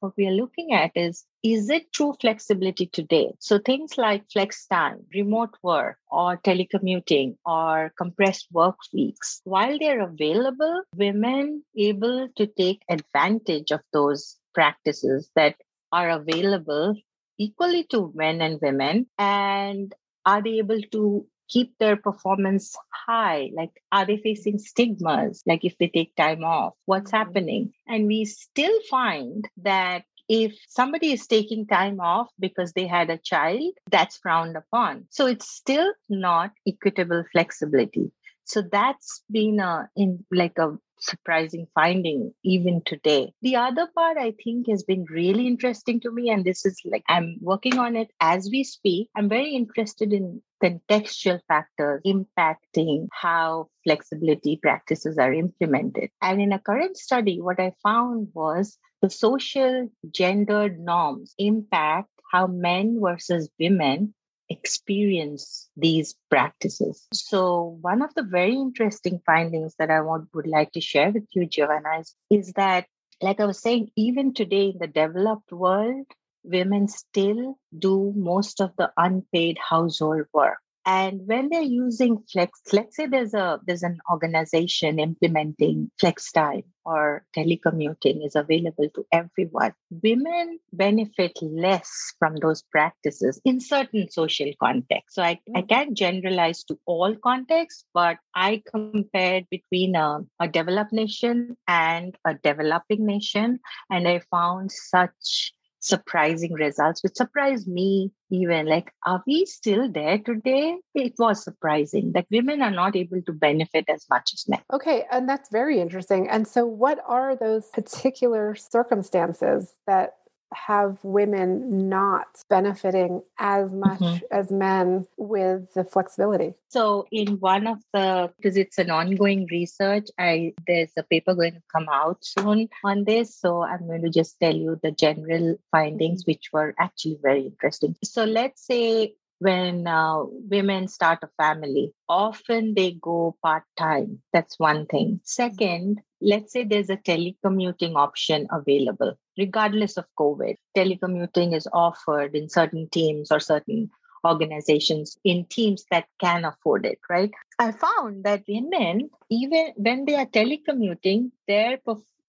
what 0.00 0.12
we 0.16 0.26
are 0.26 0.32
looking 0.32 0.72
at 0.72 0.92
is 0.94 1.24
is 1.44 1.68
it 1.68 1.92
true 1.92 2.14
flexibility 2.22 2.86
today? 2.86 3.34
So 3.38 3.58
things 3.58 3.98
like 3.98 4.30
flex 4.32 4.66
time, 4.66 5.04
remote 5.14 5.54
work, 5.62 5.98
or 6.10 6.38
telecommuting, 6.38 7.36
or 7.44 7.92
compressed 7.98 8.48
work 8.50 8.76
weeks, 8.94 9.42
while 9.44 9.78
they're 9.78 10.00
available, 10.00 10.82
women 10.96 11.62
able 11.76 12.28
to 12.36 12.46
take 12.46 12.80
advantage 12.88 13.72
of 13.72 13.80
those 13.92 14.38
practices 14.54 15.30
that 15.36 15.56
are 15.92 16.08
available 16.08 16.96
equally 17.38 17.84
to 17.84 18.10
men 18.14 18.40
and 18.40 18.58
women, 18.62 19.06
and 19.18 19.94
are 20.24 20.42
they 20.42 20.58
able 20.58 20.80
to 20.92 21.26
keep 21.46 21.76
their 21.78 21.96
performance 21.96 22.74
high 23.06 23.50
like 23.54 23.70
are 23.92 24.06
they 24.06 24.16
facing 24.16 24.58
stigmas 24.58 25.42
like 25.46 25.62
if 25.62 25.76
they 25.76 25.88
take 25.88 26.16
time 26.16 26.42
off 26.42 26.72
what's 26.86 27.10
mm-hmm. 27.10 27.18
happening 27.18 27.72
and 27.86 28.06
we 28.06 28.24
still 28.24 28.72
find 28.88 29.46
that 29.58 30.04
if 30.28 30.54
somebody 30.68 31.12
is 31.12 31.26
taking 31.26 31.66
time 31.66 32.00
off 32.00 32.28
because 32.38 32.72
they 32.72 32.86
had 32.86 33.10
a 33.10 33.18
child, 33.18 33.74
that's 33.90 34.16
frowned 34.18 34.56
upon. 34.56 35.06
So 35.10 35.26
it's 35.26 35.48
still 35.48 35.92
not 36.08 36.52
equitable 36.66 37.24
flexibility. 37.32 38.10
So 38.44 38.62
that's 38.62 39.22
been 39.30 39.60
a 39.60 39.88
in 39.96 40.24
like 40.30 40.58
a 40.58 40.76
surprising 41.00 41.66
finding 41.74 42.32
even 42.42 42.82
today. 42.84 43.32
The 43.42 43.56
other 43.56 43.88
part 43.94 44.16
I 44.16 44.32
think 44.42 44.68
has 44.68 44.82
been 44.82 45.04
really 45.10 45.46
interesting 45.46 46.00
to 46.00 46.10
me, 46.10 46.30
and 46.30 46.44
this 46.44 46.64
is 46.64 46.80
like 46.84 47.04
I'm 47.08 47.36
working 47.40 47.78
on 47.78 47.96
it 47.96 48.10
as 48.20 48.48
we 48.50 48.64
speak. 48.64 49.08
I'm 49.16 49.28
very 49.28 49.54
interested 49.54 50.12
in 50.12 50.42
contextual 50.62 51.40
factors 51.46 52.00
impacting 52.06 53.08
how 53.12 53.68
flexibility 53.84 54.58
practices 54.62 55.18
are 55.18 55.32
implemented. 55.32 56.10
And 56.22 56.40
in 56.40 56.52
a 56.52 56.58
current 56.58 56.96
study, 56.96 57.40
what 57.40 57.60
I 57.60 57.72
found 57.82 58.28
was 58.32 58.78
the 59.02 59.10
social 59.10 59.90
gendered 60.10 60.80
norms 60.80 61.34
impact 61.38 62.08
how 62.32 62.46
men 62.46 62.98
versus 63.00 63.50
women 63.60 64.14
experience 64.54 65.68
these 65.76 66.14
practices. 66.30 67.06
So, 67.12 67.78
one 67.80 68.02
of 68.02 68.14
the 68.14 68.22
very 68.22 68.54
interesting 68.54 69.20
findings 69.26 69.74
that 69.78 69.90
I 69.90 70.00
want, 70.00 70.28
would 70.34 70.46
like 70.46 70.72
to 70.72 70.80
share 70.80 71.10
with 71.10 71.26
you, 71.34 71.46
Giovanna, 71.46 72.00
is, 72.00 72.14
is 72.30 72.52
that, 72.54 72.86
like 73.20 73.40
I 73.40 73.46
was 73.46 73.60
saying, 73.60 73.90
even 73.96 74.34
today 74.34 74.66
in 74.70 74.78
the 74.78 74.86
developed 74.86 75.52
world, 75.52 76.06
women 76.42 76.88
still 76.88 77.58
do 77.76 78.12
most 78.16 78.60
of 78.60 78.72
the 78.76 78.92
unpaid 78.96 79.58
household 79.58 80.26
work 80.32 80.58
and 80.86 81.20
when 81.26 81.48
they're 81.48 81.62
using 81.62 82.18
flex 82.30 82.60
let's 82.72 82.96
say 82.96 83.06
there's 83.06 83.34
a 83.34 83.58
there's 83.66 83.82
an 83.82 83.98
organization 84.10 84.98
implementing 84.98 85.90
flex 85.98 86.30
time 86.32 86.62
or 86.84 87.24
telecommuting 87.36 88.24
is 88.24 88.36
available 88.36 88.88
to 88.94 89.04
everyone 89.12 89.72
women 90.02 90.58
benefit 90.72 91.32
less 91.42 92.12
from 92.18 92.36
those 92.36 92.62
practices 92.62 93.40
in 93.44 93.60
certain 93.60 94.10
social 94.10 94.50
contexts 94.60 95.14
so 95.14 95.22
i, 95.22 95.38
I 95.54 95.62
mm. 95.62 95.68
can't 95.68 95.96
generalize 95.96 96.64
to 96.64 96.78
all 96.86 97.14
contexts 97.16 97.84
but 97.94 98.18
i 98.34 98.62
compared 98.70 99.46
between 99.50 99.96
a, 99.96 100.20
a 100.40 100.48
developed 100.48 100.92
nation 100.92 101.56
and 101.66 102.14
a 102.26 102.34
developing 102.34 103.06
nation 103.06 103.60
and 103.90 104.06
i 104.06 104.20
found 104.30 104.70
such 104.70 105.52
surprising 105.84 106.52
results, 106.54 107.02
which 107.02 107.14
surprised 107.14 107.68
me 107.68 108.10
even. 108.30 108.66
Like, 108.66 108.92
are 109.06 109.22
we 109.26 109.44
still 109.44 109.90
there 109.90 110.18
today? 110.18 110.76
It 110.94 111.14
was 111.18 111.44
surprising 111.44 112.12
that 112.12 112.26
women 112.30 112.62
are 112.62 112.70
not 112.70 112.96
able 112.96 113.20
to 113.22 113.32
benefit 113.32 113.84
as 113.88 114.06
much 114.08 114.32
as 114.34 114.48
men. 114.48 114.62
Okay, 114.72 115.04
and 115.10 115.28
that's 115.28 115.50
very 115.50 115.80
interesting. 115.80 116.28
And 116.28 116.48
so, 116.48 116.64
what 116.64 116.98
are 117.06 117.36
those 117.36 117.68
particular 117.68 118.54
circumstances 118.54 119.74
that 119.86 120.14
have 120.54 120.98
women 121.02 121.88
not 121.88 122.26
benefiting 122.48 123.22
as 123.38 123.72
much 123.72 124.00
mm-hmm. 124.00 124.24
as 124.30 124.50
men 124.50 125.06
with 125.16 125.72
the 125.74 125.84
flexibility? 125.84 126.54
So, 126.68 127.06
in 127.10 127.38
one 127.40 127.66
of 127.66 127.78
the 127.92 128.32
because 128.36 128.56
it's 128.56 128.78
an 128.78 128.90
ongoing 128.90 129.46
research, 129.50 130.08
I 130.18 130.54
there's 130.66 130.92
a 130.96 131.02
paper 131.02 131.34
going 131.34 131.54
to 131.54 131.62
come 131.74 131.88
out 131.90 132.24
soon 132.24 132.68
on 132.84 133.04
this. 133.04 133.36
So, 133.36 133.62
I'm 133.62 133.86
going 133.86 134.02
to 134.02 134.10
just 134.10 134.38
tell 134.40 134.54
you 134.54 134.78
the 134.82 134.92
general 134.92 135.56
findings, 135.70 136.22
mm-hmm. 136.22 136.30
which 136.30 136.50
were 136.52 136.74
actually 136.78 137.18
very 137.22 137.46
interesting. 137.46 137.96
So, 138.02 138.24
let's 138.24 138.64
say 138.66 139.14
when 139.38 139.86
uh, 139.86 140.22
women 140.24 140.88
start 140.88 141.18
a 141.22 141.28
family, 141.36 141.92
often 142.08 142.74
they 142.74 142.92
go 142.92 143.36
part 143.42 143.64
time. 143.76 144.20
That's 144.32 144.58
one 144.58 144.86
thing. 144.86 145.20
Second, 145.24 146.00
let's 146.20 146.52
say 146.52 146.64
there's 146.64 146.90
a 146.90 146.96
telecommuting 146.96 147.94
option 147.96 148.46
available, 148.50 149.18
regardless 149.38 149.96
of 149.96 150.04
COVID. 150.18 150.56
Telecommuting 150.76 151.54
is 151.54 151.68
offered 151.72 152.34
in 152.34 152.48
certain 152.48 152.88
teams 152.90 153.30
or 153.30 153.40
certain 153.40 153.90
organizations 154.24 155.18
in 155.24 155.44
teams 155.46 155.84
that 155.90 156.06
can 156.20 156.44
afford 156.44 156.86
it, 156.86 156.98
right? 157.10 157.30
I 157.58 157.72
found 157.72 158.24
that 158.24 158.44
women, 158.48 159.10
even 159.30 159.72
when 159.76 160.06
they 160.06 160.16
are 160.16 160.26
telecommuting, 160.26 161.30
their 161.46 161.78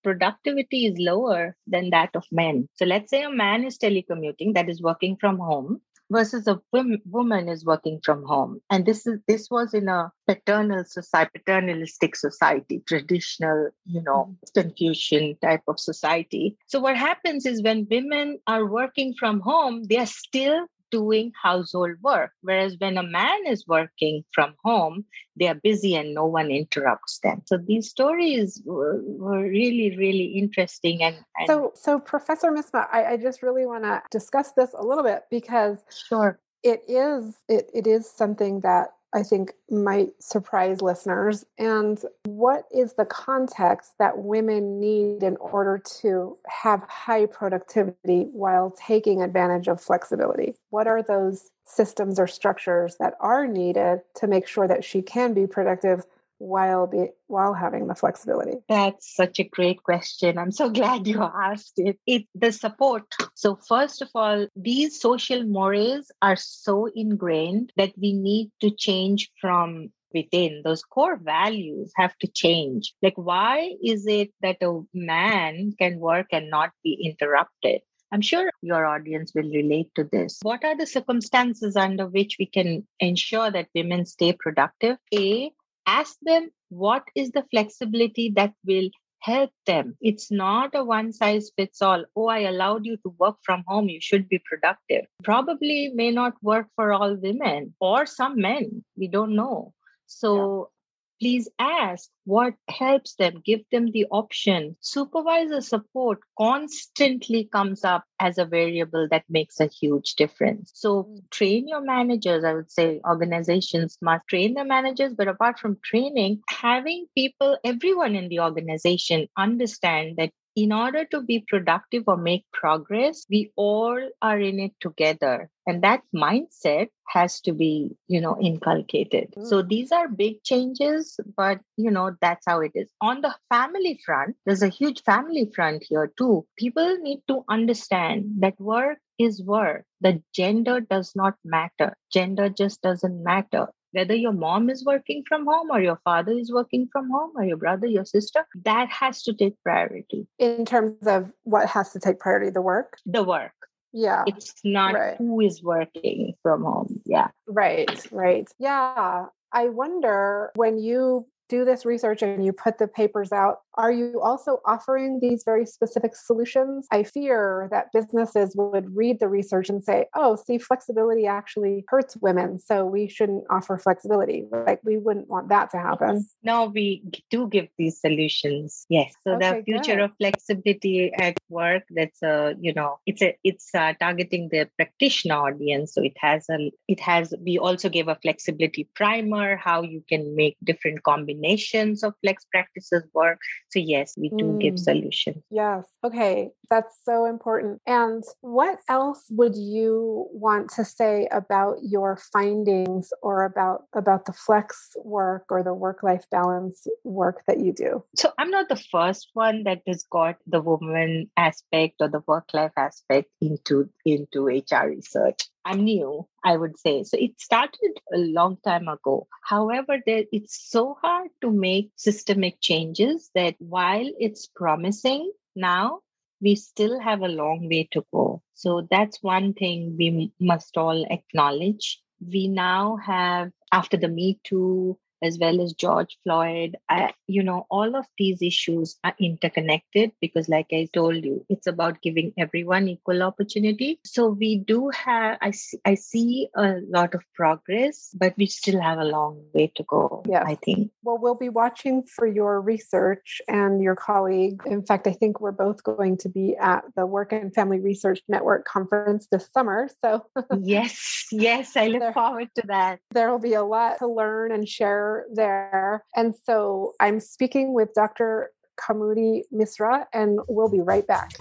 productivity 0.04 0.86
is 0.86 1.00
lower 1.00 1.56
than 1.68 1.90
that 1.92 2.10
of 2.16 2.26
men. 2.32 2.70
So 2.76 2.86
let's 2.86 3.10
say 3.10 3.24
a 3.24 3.30
man 3.30 3.64
is 3.64 3.78
telecommuting 3.78 4.54
that 4.54 4.70
is 4.70 4.82
working 4.82 5.18
from 5.20 5.38
home 5.40 5.82
versus 6.12 6.48
a 6.48 6.60
woman 7.06 7.50
is 7.50 7.66
working 7.66 8.00
from 8.04 8.24
home 8.24 8.60
and 8.70 8.86
this 8.86 9.08
is 9.08 9.20
this 9.28 9.48
was 9.50 9.74
in 9.74 9.88
a 9.88 10.12
paternal 10.28 10.84
society 10.86 11.32
paternalistic 11.36 12.16
society 12.16 12.82
traditional 12.88 13.70
you 13.86 14.02
know 14.02 14.30
mm-hmm. 14.30 14.62
confucian 14.62 15.36
type 15.42 15.62
of 15.68 15.80
society 15.80 16.56
so 16.68 16.80
what 16.80 16.98
happens 16.98 17.46
is 17.46 17.64
when 17.64 17.88
women 17.90 18.38
are 18.48 18.66
working 18.66 19.14
from 19.18 19.40
home 19.40 19.84
they 19.86 19.98
are 19.98 20.06
still 20.06 20.68
doing 20.92 21.32
household 21.42 21.92
work. 22.02 22.32
Whereas 22.42 22.76
when 22.80 22.98
a 22.98 23.04
man 23.04 23.46
is 23.48 23.66
working 23.68 24.24
from 24.32 24.56
home, 24.64 25.06
they 25.38 25.48
are 25.48 25.56
busy 25.56 25.96
and 25.96 26.14
no 26.14 26.26
one 26.26 26.52
interrupts 26.52 27.20
them. 27.20 27.42
So 27.46 27.58
these 27.58 27.90
stories 27.90 28.62
were, 28.66 29.02
were 29.06 29.44
really, 29.44 29.96
really 29.98 30.38
interesting. 30.38 31.04
And, 31.04 31.16
and, 31.38 31.48
so, 31.48 31.72
so 31.76 32.00
Professor 32.00 32.52
Misra, 32.52 32.88
I, 32.92 33.06
I 33.06 33.18
just 33.18 33.42
really 33.42 33.66
want 33.66 33.84
to 33.84 34.02
discuss 34.12 34.52
this 34.54 34.74
a 34.74 34.84
little 34.84 35.04
bit 35.04 35.24
because 35.30 35.84
sure, 36.08 36.40
it 36.64 36.82
is 36.88 37.38
it, 37.48 37.70
it 37.74 37.86
is 37.86 38.10
something 38.10 38.62
that 38.62 38.90
I 39.16 39.24
think 39.24 39.54
might 39.72 40.10
surprise 40.20 40.82
listeners. 40.82 41.46
And 41.58 42.00
what 42.26 42.66
is 42.76 42.94
the 42.94 43.06
context 43.06 43.94
that 43.98 44.18
women 44.18 44.82
need 44.82 45.24
in 45.24 45.38
order 45.38 45.82
to 46.02 46.38
have 46.48 46.84
high 46.90 47.26
productivity 47.26 48.28
while 48.34 48.72
taking 48.72 49.22
advantage 49.22 49.70
of 49.70 49.82
flexibility? 49.82 50.56
What 50.70 50.88
are 50.88 51.02
those 51.02 51.50
systems 51.64 52.20
or 52.20 52.28
structures 52.28 52.98
that 53.00 53.14
are 53.22 53.48
needed 53.48 54.02
to 54.16 54.28
make 54.28 54.48
sure 54.48 54.68
that 54.68 54.84
she 54.84 55.02
can 55.02 55.34
be 55.34 55.48
productive 55.48 56.06
while 56.38 56.88
be 56.88 57.08
while 57.28 57.54
having 57.54 57.88
the 57.88 57.96
flexibility? 57.96 58.58
That's 58.70 59.16
such 59.16 59.40
a 59.40 59.44
great 59.44 59.84
question. 59.84 60.38
I'm 60.38 60.52
so 60.52 60.70
glad 60.80 61.08
you 61.08 61.22
asked 61.22 61.74
it. 61.78 62.00
It 62.06 62.28
the 62.36 62.52
support. 62.52 63.04
So 63.34 63.56
first 63.56 64.02
of 64.02 64.10
all 64.16 64.48
these 64.56 65.00
social 65.00 65.44
mores 65.44 66.12
are 66.22 66.36
so 66.36 66.88
ingrained 66.96 67.72
that 67.78 67.94
we 67.98 68.14
need 68.14 68.52
to 68.62 68.72
change 68.72 69.32
from 69.40 69.90
within. 70.14 70.62
Those 70.64 70.84
core 70.84 71.18
values 71.18 71.92
have 71.96 72.18
to 72.20 72.28
change. 72.28 72.94
Like 73.02 73.18
why 73.18 73.74
is 73.84 74.08
it 74.08 74.32
that 74.42 74.58
a 74.62 74.82
man 74.94 75.74
can 75.78 76.00
work 76.00 76.28
and 76.32 76.50
not 76.50 76.72
be 76.84 76.94
interrupted? 77.04 77.82
I'm 78.12 78.22
sure 78.22 78.50
your 78.62 78.86
audience 78.86 79.34
will 79.36 79.50
relate 79.52 79.90
to 79.96 80.06
this. 80.10 80.40
What 80.42 80.64
are 80.64 80.78
the 80.78 80.86
circumstances 80.86 81.76
under 81.76 82.08
which 82.08 82.38
we 82.40 82.46
can 82.46 82.88
ensure 83.00 83.52
that 83.52 83.68
women 83.76 84.06
stay 84.06 84.32
productive? 84.32 84.98
A, 85.14 85.52
ask 85.86 86.16
them 86.22 86.50
what 86.70 87.04
is 87.16 87.32
the 87.32 87.46
flexibility 87.52 88.32
that 88.36 88.54
will 88.66 88.90
help 89.20 89.52
them. 89.66 89.98
It's 90.02 90.32
not 90.32 90.76
a 90.76 90.84
one 90.84 91.12
size 91.12 91.52
fits 91.58 91.82
all. 91.82 92.06
Oh, 92.16 92.28
I 92.28 92.40
allowed 92.42 92.86
you 92.86 92.98
to 92.98 93.16
work 93.18 93.38
from 93.44 93.64
home. 93.68 93.90
You 93.90 94.00
should 94.00 94.30
be 94.30 94.40
productive. 94.48 95.06
Probably 95.24 95.92
may 95.96 96.12
not 96.12 96.34
work 96.44 96.68
for 96.76 96.94
all 96.94 97.16
women 97.16 97.74
or 97.80 98.06
some 98.06 98.40
men. 98.40 98.84
We 98.96 99.08
don't 99.08 99.36
know. 99.36 99.74
So 100.06 100.70
please 101.20 101.48
ask 101.60 102.10
what 102.26 102.54
helps 102.70 103.16
them 103.16 103.42
give 103.46 103.62
them 103.72 103.92
the 103.92 104.06
option 104.12 104.76
supervisor 104.82 105.62
support 105.62 106.20
constantly 106.38 107.48
comes 107.52 107.84
up 107.84 108.04
as 108.20 108.38
a 108.38 108.46
variable 108.46 109.08
that 109.10 109.24
makes 109.30 109.60
a 109.60 109.68
huge 109.68 110.16
difference 110.16 110.72
so 110.74 111.04
mm. 111.04 111.20
train 111.32 111.68
your 111.68 111.82
managers 111.82 112.44
i 112.44 112.54
would 112.54 112.72
say 112.72 113.00
organizations 113.08 113.98
must 114.02 114.28
train 114.28 114.54
their 114.54 114.66
managers 114.66 115.14
but 115.14 115.28
apart 115.28 115.60
from 115.60 115.78
training 115.84 116.42
having 116.50 117.06
people 117.16 117.58
everyone 117.64 118.16
in 118.16 118.30
the 118.30 118.40
organization 118.40 119.28
understand 119.38 120.16
that 120.18 120.32
in 120.56 120.72
order 120.72 121.06
to 121.06 121.22
be 121.22 121.44
productive 121.48 122.04
or 122.08 122.18
make 122.18 122.46
progress, 122.54 123.26
we 123.30 123.52
all 123.56 124.00
are 124.22 124.40
in 124.40 124.60
it 124.60 124.72
together. 124.80 125.50
And 125.68 125.84
that 125.84 126.02
mindset 126.16 126.90
has 127.08 127.42
to 127.42 127.54
be, 127.54 127.96
you 128.08 128.22
know, 128.22 128.38
inculcated. 128.40 129.34
Mm. 129.38 129.48
So 129.48 129.62
these 129.62 129.92
are 129.92 130.08
big 130.08 130.44
changes, 130.44 131.20
but, 131.36 131.60
you 131.78 131.92
know, 131.92 132.16
that's 132.22 132.46
how 132.48 132.62
it 132.62 132.72
is. 132.76 132.90
On 133.02 133.22
the 133.22 133.34
family 133.50 134.00
front, 134.06 134.36
there's 134.46 134.64
a 134.64 134.70
huge 134.70 135.02
family 135.04 135.52
front 135.56 135.86
here 135.88 136.12
too. 136.18 136.46
People 136.58 136.98
need 137.02 137.22
to 137.28 137.44
understand 137.50 138.26
that 138.40 138.60
work 138.60 139.00
is 139.18 139.42
work. 139.42 139.86
The 140.02 140.22
gender 140.34 140.82
does 140.82 141.14
not 141.16 141.36
matter. 141.44 141.96
Gender 142.12 142.50
just 142.50 142.82
doesn't 142.82 143.24
matter 143.24 143.68
whether 143.96 144.14
your 144.14 144.34
mom 144.34 144.70
is 144.70 144.84
working 144.84 145.24
from 145.26 145.46
home 145.46 145.72
or 145.72 145.80
your 145.80 146.00
father 146.04 146.34
is 146.34 146.52
working 146.52 146.90
from 146.92 147.10
home 147.10 147.32
or 147.36 147.46
your 147.46 147.56
brother, 147.56 147.88
your 147.88 148.04
sister, 148.04 148.46
that 148.66 148.90
has 148.90 149.24
to 149.24 149.34
take 149.34 149.56
priority. 149.64 150.28
In 150.38 150.66
terms 150.66 151.08
of 151.08 151.32
what 151.44 151.70
has 151.70 151.94
to 151.94 152.00
take 152.00 152.20
priority, 152.20 152.50
the 152.50 152.62
work? 152.62 152.98
The 153.06 153.24
work. 153.24 153.54
Yeah. 153.96 154.26
It's 154.28 154.54
not 154.66 154.94
right. 154.94 155.16
who 155.18 155.40
is 155.40 155.64
working 155.64 156.34
from 156.44 156.64
home. 156.64 157.02
Yeah. 157.06 157.30
Right, 157.48 157.90
right. 158.12 158.46
Yeah. 158.60 159.28
I 159.54 159.70
wonder 159.70 160.52
when 160.56 160.78
you 160.78 161.26
do 161.48 161.64
this 161.64 161.86
research 161.86 162.22
and 162.22 162.44
you 162.44 162.52
put 162.52 162.78
the 162.78 162.90
papers 162.90 163.32
out 163.32 163.60
are 163.78 163.92
you 163.92 164.22
also 164.22 164.60
offering 164.66 165.20
these 165.22 165.44
very 165.44 165.66
specific 165.66 166.16
solutions? 166.16 166.88
I 166.92 167.04
fear 167.04 167.68
that 167.72 167.92
businesses 167.94 168.56
would 168.56 168.96
read 168.96 169.20
the 169.20 169.28
research 169.28 169.70
and 169.70 169.84
say, 169.84 170.06
oh, 170.16 170.36
see, 170.36 170.58
flexibility 170.58 171.26
actually 171.28 171.86
hurts 171.88 172.18
women. 172.18 172.60
So 172.60 172.86
we 172.86 173.08
shouldn't 173.08 173.44
offer 173.50 173.78
flexibility. 173.78 174.46
Like 174.52 174.80
we 174.84 174.98
wouldn't 174.98 175.28
want 175.30 175.50
that 175.50 175.72
to 175.72 175.78
happen. 175.78 176.28
No, 176.44 176.66
we 176.66 177.04
do 177.30 177.48
give 177.48 177.68
these 177.78 178.00
solutions. 178.00 178.86
Yes. 178.90 179.14
So 179.24 179.34
okay, 179.34 179.60
the 179.60 179.64
future 179.64 179.96
good. 179.96 180.04
of 180.06 180.12
flexibility 180.18 181.14
at 181.14 181.38
work, 181.50 181.84
that's 181.90 182.22
a, 182.24 182.56
you 182.60 182.74
know, 182.74 183.00
it's 183.06 183.22
a, 183.22 183.38
it's 183.44 183.70
uh, 183.74 183.94
targeting 184.00 184.50
the 184.52 184.70
practitioner 184.78 185.36
audience. 185.36 185.94
So 185.94 186.02
it 186.04 186.18
has 186.18 186.46
a, 186.50 186.72
it 186.88 187.00
has, 187.00 187.34
we 187.44 187.58
also 187.58 187.90
gave 187.90 188.08
a 188.08 188.18
flexibility 188.22 188.90
primer, 188.96 189.58
how 189.58 189.82
you 189.82 190.04
can 190.08 190.36
make 190.36 190.58
different 190.64 191.04
combinations 191.04 192.04
of 192.04 192.14
flex 192.22 192.46
practices 192.52 193.04
work. 193.14 193.40
So 193.70 193.80
yes, 193.80 194.16
we 194.18 194.30
do 194.30 194.46
mm. 194.46 194.62
give 194.62 194.80
solutions. 194.80 195.44
Yes. 195.50 195.86
Okay. 196.04 196.52
That's 196.70 196.96
so 197.04 197.26
important. 197.26 197.82
And 197.86 198.24
what 198.42 198.80
else 198.88 199.26
would 199.30 199.56
you 199.56 200.28
want 200.32 200.70
to 200.72 200.86
say 200.86 201.28
about 201.32 201.78
your 201.84 202.18
findings 202.34 203.12
or 203.22 203.44
about 203.44 203.84
about 203.94 204.26
the 204.26 204.34
flex 204.34 204.96
work 205.04 205.46
or 205.50 205.64
the 205.64 205.74
work 205.74 206.04
life 206.04 206.26
balance 206.32 206.88
work 207.04 207.44
that 207.48 207.60
you 207.60 207.74
do? 207.74 208.04
So 208.16 208.32
I'm 208.38 208.50
not 208.50 208.70
the 208.70 208.82
first 208.92 209.30
one 209.34 209.64
that 209.64 209.82
has 209.88 210.06
got 210.10 210.38
the 210.48 210.62
woman 210.62 211.30
aspect 211.38 211.96
or 212.00 212.08
the 212.08 212.24
work 212.26 212.50
life 212.54 212.74
aspect 212.78 213.30
into 213.42 213.90
into 214.06 214.46
HR 214.46 214.88
research. 214.88 215.50
I'm 215.66 215.84
new, 215.84 216.28
I 216.44 216.58
would 216.58 216.78
say. 216.78 217.04
So 217.04 217.18
it 217.20 217.40
started 217.42 218.00
a 218.14 218.18
long 218.18 218.58
time 218.64 218.88
ago. 218.88 219.28
However, 219.44 219.98
there, 220.06 220.24
it's 220.32 220.70
so 220.70 220.96
hard 221.02 221.30
to 221.42 221.52
make 221.52 221.92
systemic 221.96 222.62
changes 222.62 223.32
that 223.36 223.56
while 223.60 224.10
it's 224.20 224.48
promising 224.48 225.32
now, 225.56 226.02
we 226.42 226.56
still 226.56 227.00
have 227.00 227.22
a 227.22 227.28
long 227.28 227.68
way 227.68 227.88
to 227.92 228.06
go. 228.14 228.42
So 228.54 228.88
that's 228.92 229.24
one 229.24 229.54
thing 229.54 229.96
we 229.98 230.32
must 230.40 230.78
all 230.78 231.06
acknowledge. 231.10 232.00
We 232.22 232.48
now 232.48 232.98
have, 232.98 233.52
after 233.72 233.98
the 233.98 234.08
Me 234.08 234.40
Too 234.44 234.98
as 235.24 235.38
well 235.40 235.62
as 235.62 235.74
George 235.74 236.18
Floyd. 236.24 236.78
I, 236.90 237.14
you 237.28 237.44
know, 237.44 237.66
all 237.70 237.96
of 237.96 238.06
these 238.18 238.42
issues 238.42 238.98
are 239.04 239.16
interconnected 239.20 240.12
because, 240.22 240.50
like 240.50 240.68
I 240.72 240.88
told 240.94 241.24
you, 241.24 241.46
it's 241.50 241.68
about 241.68 242.02
giving 242.02 242.34
everyone 242.38 242.88
equal 242.88 243.24
opportunity. 243.24 244.00
So 244.06 244.28
we 244.28 244.58
do 244.58 244.90
have, 244.90 245.38
I 245.42 245.52
see, 245.52 245.80
I 245.86 245.96
see 245.96 246.50
a 246.56 246.80
lot 246.88 247.16
of 247.16 247.24
progress, 247.34 248.10
but 248.16 248.34
we 248.38 248.46
still 248.46 248.82
have 248.82 249.00
a 249.00 249.06
long 249.06 249.44
way 249.54 249.72
to 249.76 249.84
go. 249.84 250.24
Yeah, 250.28 250.44
I 250.46 250.56
think. 250.56 250.92
Well, 251.04 251.18
we'll 251.18 251.36
be 251.36 251.50
watching 251.50 252.04
for 252.04 252.28
your 252.28 252.62
research 252.62 253.42
and 253.48 253.82
your 253.82 253.96
colleague. 253.96 254.62
In 254.66 254.86
fact, 254.86 255.08
I 255.08 255.14
think 255.14 255.40
we're 255.40 255.52
both 255.52 255.84
going 255.84 256.18
to 256.18 256.30
be 256.30 256.56
at 256.58 256.84
the 256.96 257.06
Work 257.06 257.32
and 257.32 257.54
Family 257.54 257.80
Research 257.80 258.22
Network 258.28 258.66
conference 258.66 259.28
this 259.32 259.50
summer. 259.52 259.90
So 260.02 260.26
yes, 260.60 261.28
yes, 261.32 261.76
I 261.76 261.88
look 261.88 262.02
there, 262.02 262.14
forward 262.14 262.50
to 262.56 262.64
that. 262.68 263.00
There 263.12 263.32
will 263.32 263.40
be 263.40 263.54
a 263.54 263.64
lot 263.64 264.00
to 264.00 264.08
learn 264.08 264.52
and 264.52 264.68
share 264.68 265.15
there. 265.32 266.04
And 266.16 266.34
so 266.44 266.94
I'm 267.00 267.20
speaking 267.20 267.74
with 267.74 267.94
Dr. 267.94 268.52
Kaumudi 268.78 269.44
Misra, 269.54 270.06
and 270.14 270.40
we'll 270.48 270.70
be 270.70 270.82
right 270.82 271.06
back. 271.08 271.32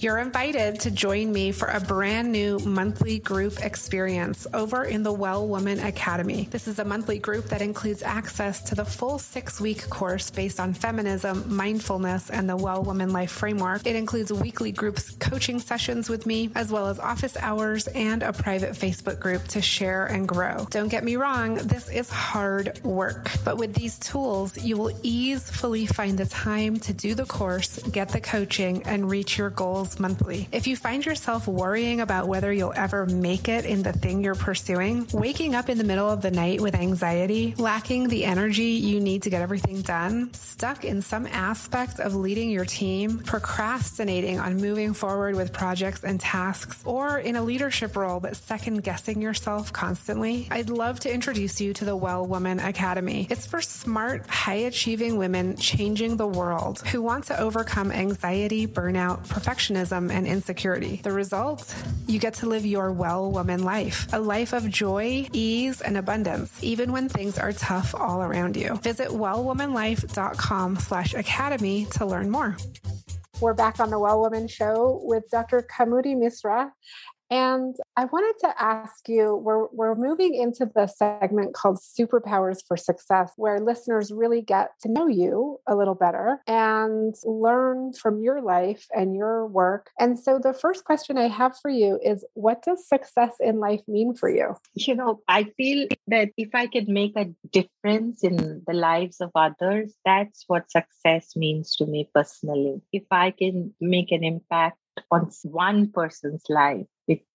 You're 0.00 0.16
invited 0.16 0.80
to 0.80 0.90
join 0.90 1.30
me 1.30 1.52
for 1.52 1.68
a 1.68 1.78
brand 1.78 2.32
new 2.32 2.58
monthly 2.60 3.18
group 3.18 3.62
experience 3.62 4.46
over 4.54 4.84
in 4.84 5.02
the 5.02 5.12
Well 5.12 5.46
Woman 5.46 5.78
Academy. 5.78 6.48
This 6.50 6.66
is 6.66 6.78
a 6.78 6.86
monthly 6.86 7.18
group 7.18 7.44
that 7.48 7.60
includes 7.60 8.02
access 8.02 8.62
to 8.62 8.74
the 8.74 8.84
full 8.86 9.18
six 9.18 9.60
week 9.60 9.90
course 9.90 10.30
based 10.30 10.58
on 10.58 10.72
feminism, 10.72 11.54
mindfulness, 11.54 12.30
and 12.30 12.48
the 12.48 12.56
Well 12.56 12.82
Woman 12.82 13.12
Life 13.12 13.30
Framework. 13.30 13.86
It 13.86 13.94
includes 13.94 14.32
weekly 14.32 14.72
groups 14.72 15.10
coaching 15.20 15.60
sessions 15.60 16.08
with 16.08 16.24
me, 16.24 16.48
as 16.54 16.72
well 16.72 16.86
as 16.86 16.98
office 16.98 17.36
hours 17.36 17.86
and 17.88 18.22
a 18.22 18.32
private 18.32 18.70
Facebook 18.70 19.20
group 19.20 19.46
to 19.48 19.60
share 19.60 20.06
and 20.06 20.26
grow. 20.26 20.66
Don't 20.70 20.88
get 20.88 21.04
me 21.04 21.16
wrong, 21.16 21.56
this 21.56 21.90
is 21.90 22.08
hard 22.08 22.82
work, 22.84 23.30
but 23.44 23.58
with 23.58 23.74
these 23.74 23.98
tools, 23.98 24.56
you 24.64 24.78
will 24.78 24.98
easily 25.02 25.84
find 25.84 26.16
the 26.16 26.24
time 26.24 26.78
to 26.78 26.94
do 26.94 27.14
the 27.14 27.26
course, 27.26 27.82
get 27.90 28.08
the 28.08 28.20
coaching, 28.22 28.82
and 28.84 29.10
reach 29.10 29.36
your 29.36 29.50
goals 29.50 29.89
monthly. 29.98 30.48
If 30.52 30.66
you 30.66 30.76
find 30.76 31.04
yourself 31.04 31.48
worrying 31.48 32.00
about 32.00 32.28
whether 32.28 32.52
you'll 32.52 32.74
ever 32.76 33.06
make 33.06 33.48
it 33.48 33.64
in 33.64 33.82
the 33.82 33.92
thing 33.92 34.22
you're 34.22 34.34
pursuing, 34.34 35.06
waking 35.12 35.54
up 35.54 35.68
in 35.68 35.78
the 35.78 35.84
middle 35.84 36.08
of 36.08 36.22
the 36.22 36.30
night 36.30 36.60
with 36.60 36.74
anxiety, 36.74 37.54
lacking 37.58 38.08
the 38.08 38.24
energy 38.24 38.64
you 38.64 39.00
need 39.00 39.22
to 39.22 39.30
get 39.30 39.42
everything 39.42 39.80
done, 39.82 40.32
stuck 40.34 40.84
in 40.84 41.02
some 41.02 41.26
aspect 41.26 41.98
of 41.98 42.14
leading 42.14 42.50
your 42.50 42.64
team, 42.64 43.18
procrastinating 43.18 44.38
on 44.38 44.56
moving 44.56 44.92
forward 44.92 45.34
with 45.34 45.52
projects 45.52 46.04
and 46.04 46.20
tasks, 46.20 46.82
or 46.84 47.18
in 47.18 47.36
a 47.36 47.42
leadership 47.42 47.96
role 47.96 48.20
but 48.20 48.36
second 48.36 48.82
guessing 48.82 49.20
yourself 49.20 49.72
constantly, 49.72 50.46
I'd 50.50 50.70
love 50.70 51.00
to 51.00 51.12
introduce 51.12 51.60
you 51.60 51.72
to 51.74 51.84
the 51.84 51.96
Well 51.96 52.26
Woman 52.26 52.60
Academy. 52.60 53.26
It's 53.30 53.46
for 53.46 53.60
smart, 53.60 54.26
high 54.26 54.66
achieving 54.70 55.16
women 55.16 55.56
changing 55.56 56.16
the 56.16 56.26
world 56.26 56.80
who 56.88 57.00
want 57.00 57.24
to 57.24 57.40
overcome 57.40 57.90
anxiety, 57.90 58.66
burnout, 58.66 59.26
perfectionism, 59.26 59.79
perfectionism 59.80 60.10
and 60.10 60.26
insecurity. 60.26 61.00
The 61.02 61.12
result? 61.12 61.74
You 62.06 62.18
get 62.18 62.34
to 62.34 62.46
live 62.46 62.66
your 62.66 62.92
well 62.92 63.30
woman 63.30 63.64
life, 63.64 64.06
a 64.12 64.18
life 64.18 64.52
of 64.52 64.68
joy, 64.68 65.28
ease, 65.32 65.80
and 65.80 65.96
abundance, 65.96 66.62
even 66.62 66.92
when 66.92 67.08
things 67.08 67.38
are 67.38 67.52
tough 67.52 67.94
all 67.94 68.22
around 68.22 68.56
you. 68.56 68.76
Visit 68.76 69.08
wellwomanlife.com 69.08 70.76
slash 70.76 71.14
academy 71.14 71.86
to 71.92 72.06
learn 72.06 72.30
more. 72.30 72.56
We're 73.40 73.54
back 73.54 73.80
on 73.80 73.88
the 73.88 73.98
Well 73.98 74.20
Woman 74.20 74.48
Show 74.48 75.00
with 75.02 75.24
Dr. 75.30 75.62
Kaumudi 75.62 76.14
Misra. 76.14 76.72
And 77.30 77.76
I 77.96 78.06
wanted 78.06 78.38
to 78.40 78.60
ask 78.60 79.08
you 79.08 79.36
we're, 79.36 79.68
we're 79.72 79.94
moving 79.94 80.34
into 80.34 80.66
the 80.66 80.88
segment 80.88 81.54
called 81.54 81.78
Superpowers 81.78 82.58
for 82.66 82.76
Success, 82.76 83.32
where 83.36 83.60
listeners 83.60 84.10
really 84.10 84.42
get 84.42 84.70
to 84.82 84.90
know 84.90 85.06
you 85.06 85.60
a 85.66 85.76
little 85.76 85.94
better 85.94 86.40
and 86.48 87.14
learn 87.24 87.92
from 87.92 88.20
your 88.20 88.42
life 88.42 88.86
and 88.92 89.14
your 89.14 89.46
work. 89.46 89.90
And 89.98 90.18
so 90.18 90.40
the 90.42 90.52
first 90.52 90.84
question 90.84 91.18
I 91.18 91.28
have 91.28 91.56
for 91.56 91.70
you 91.70 92.00
is 92.04 92.24
what 92.34 92.62
does 92.62 92.88
success 92.88 93.34
in 93.38 93.60
life 93.60 93.82
mean 93.86 94.14
for 94.14 94.28
you? 94.28 94.56
You 94.74 94.96
know, 94.96 95.20
I 95.28 95.44
feel 95.56 95.86
that 96.08 96.30
if 96.36 96.48
I 96.54 96.66
can 96.66 96.92
make 96.92 97.12
a 97.16 97.30
difference 97.52 98.24
in 98.24 98.62
the 98.66 98.72
lives 98.72 99.20
of 99.20 99.30
others, 99.34 99.94
that's 100.04 100.44
what 100.48 100.70
success 100.70 101.36
means 101.36 101.76
to 101.76 101.86
me 101.86 102.08
personally. 102.12 102.80
If 102.92 103.04
I 103.10 103.30
can 103.30 103.72
make 103.80 104.10
an 104.10 104.24
impact 104.24 104.78
on 105.10 105.30
one 105.44 105.90
person's 105.92 106.44
life 106.48 106.86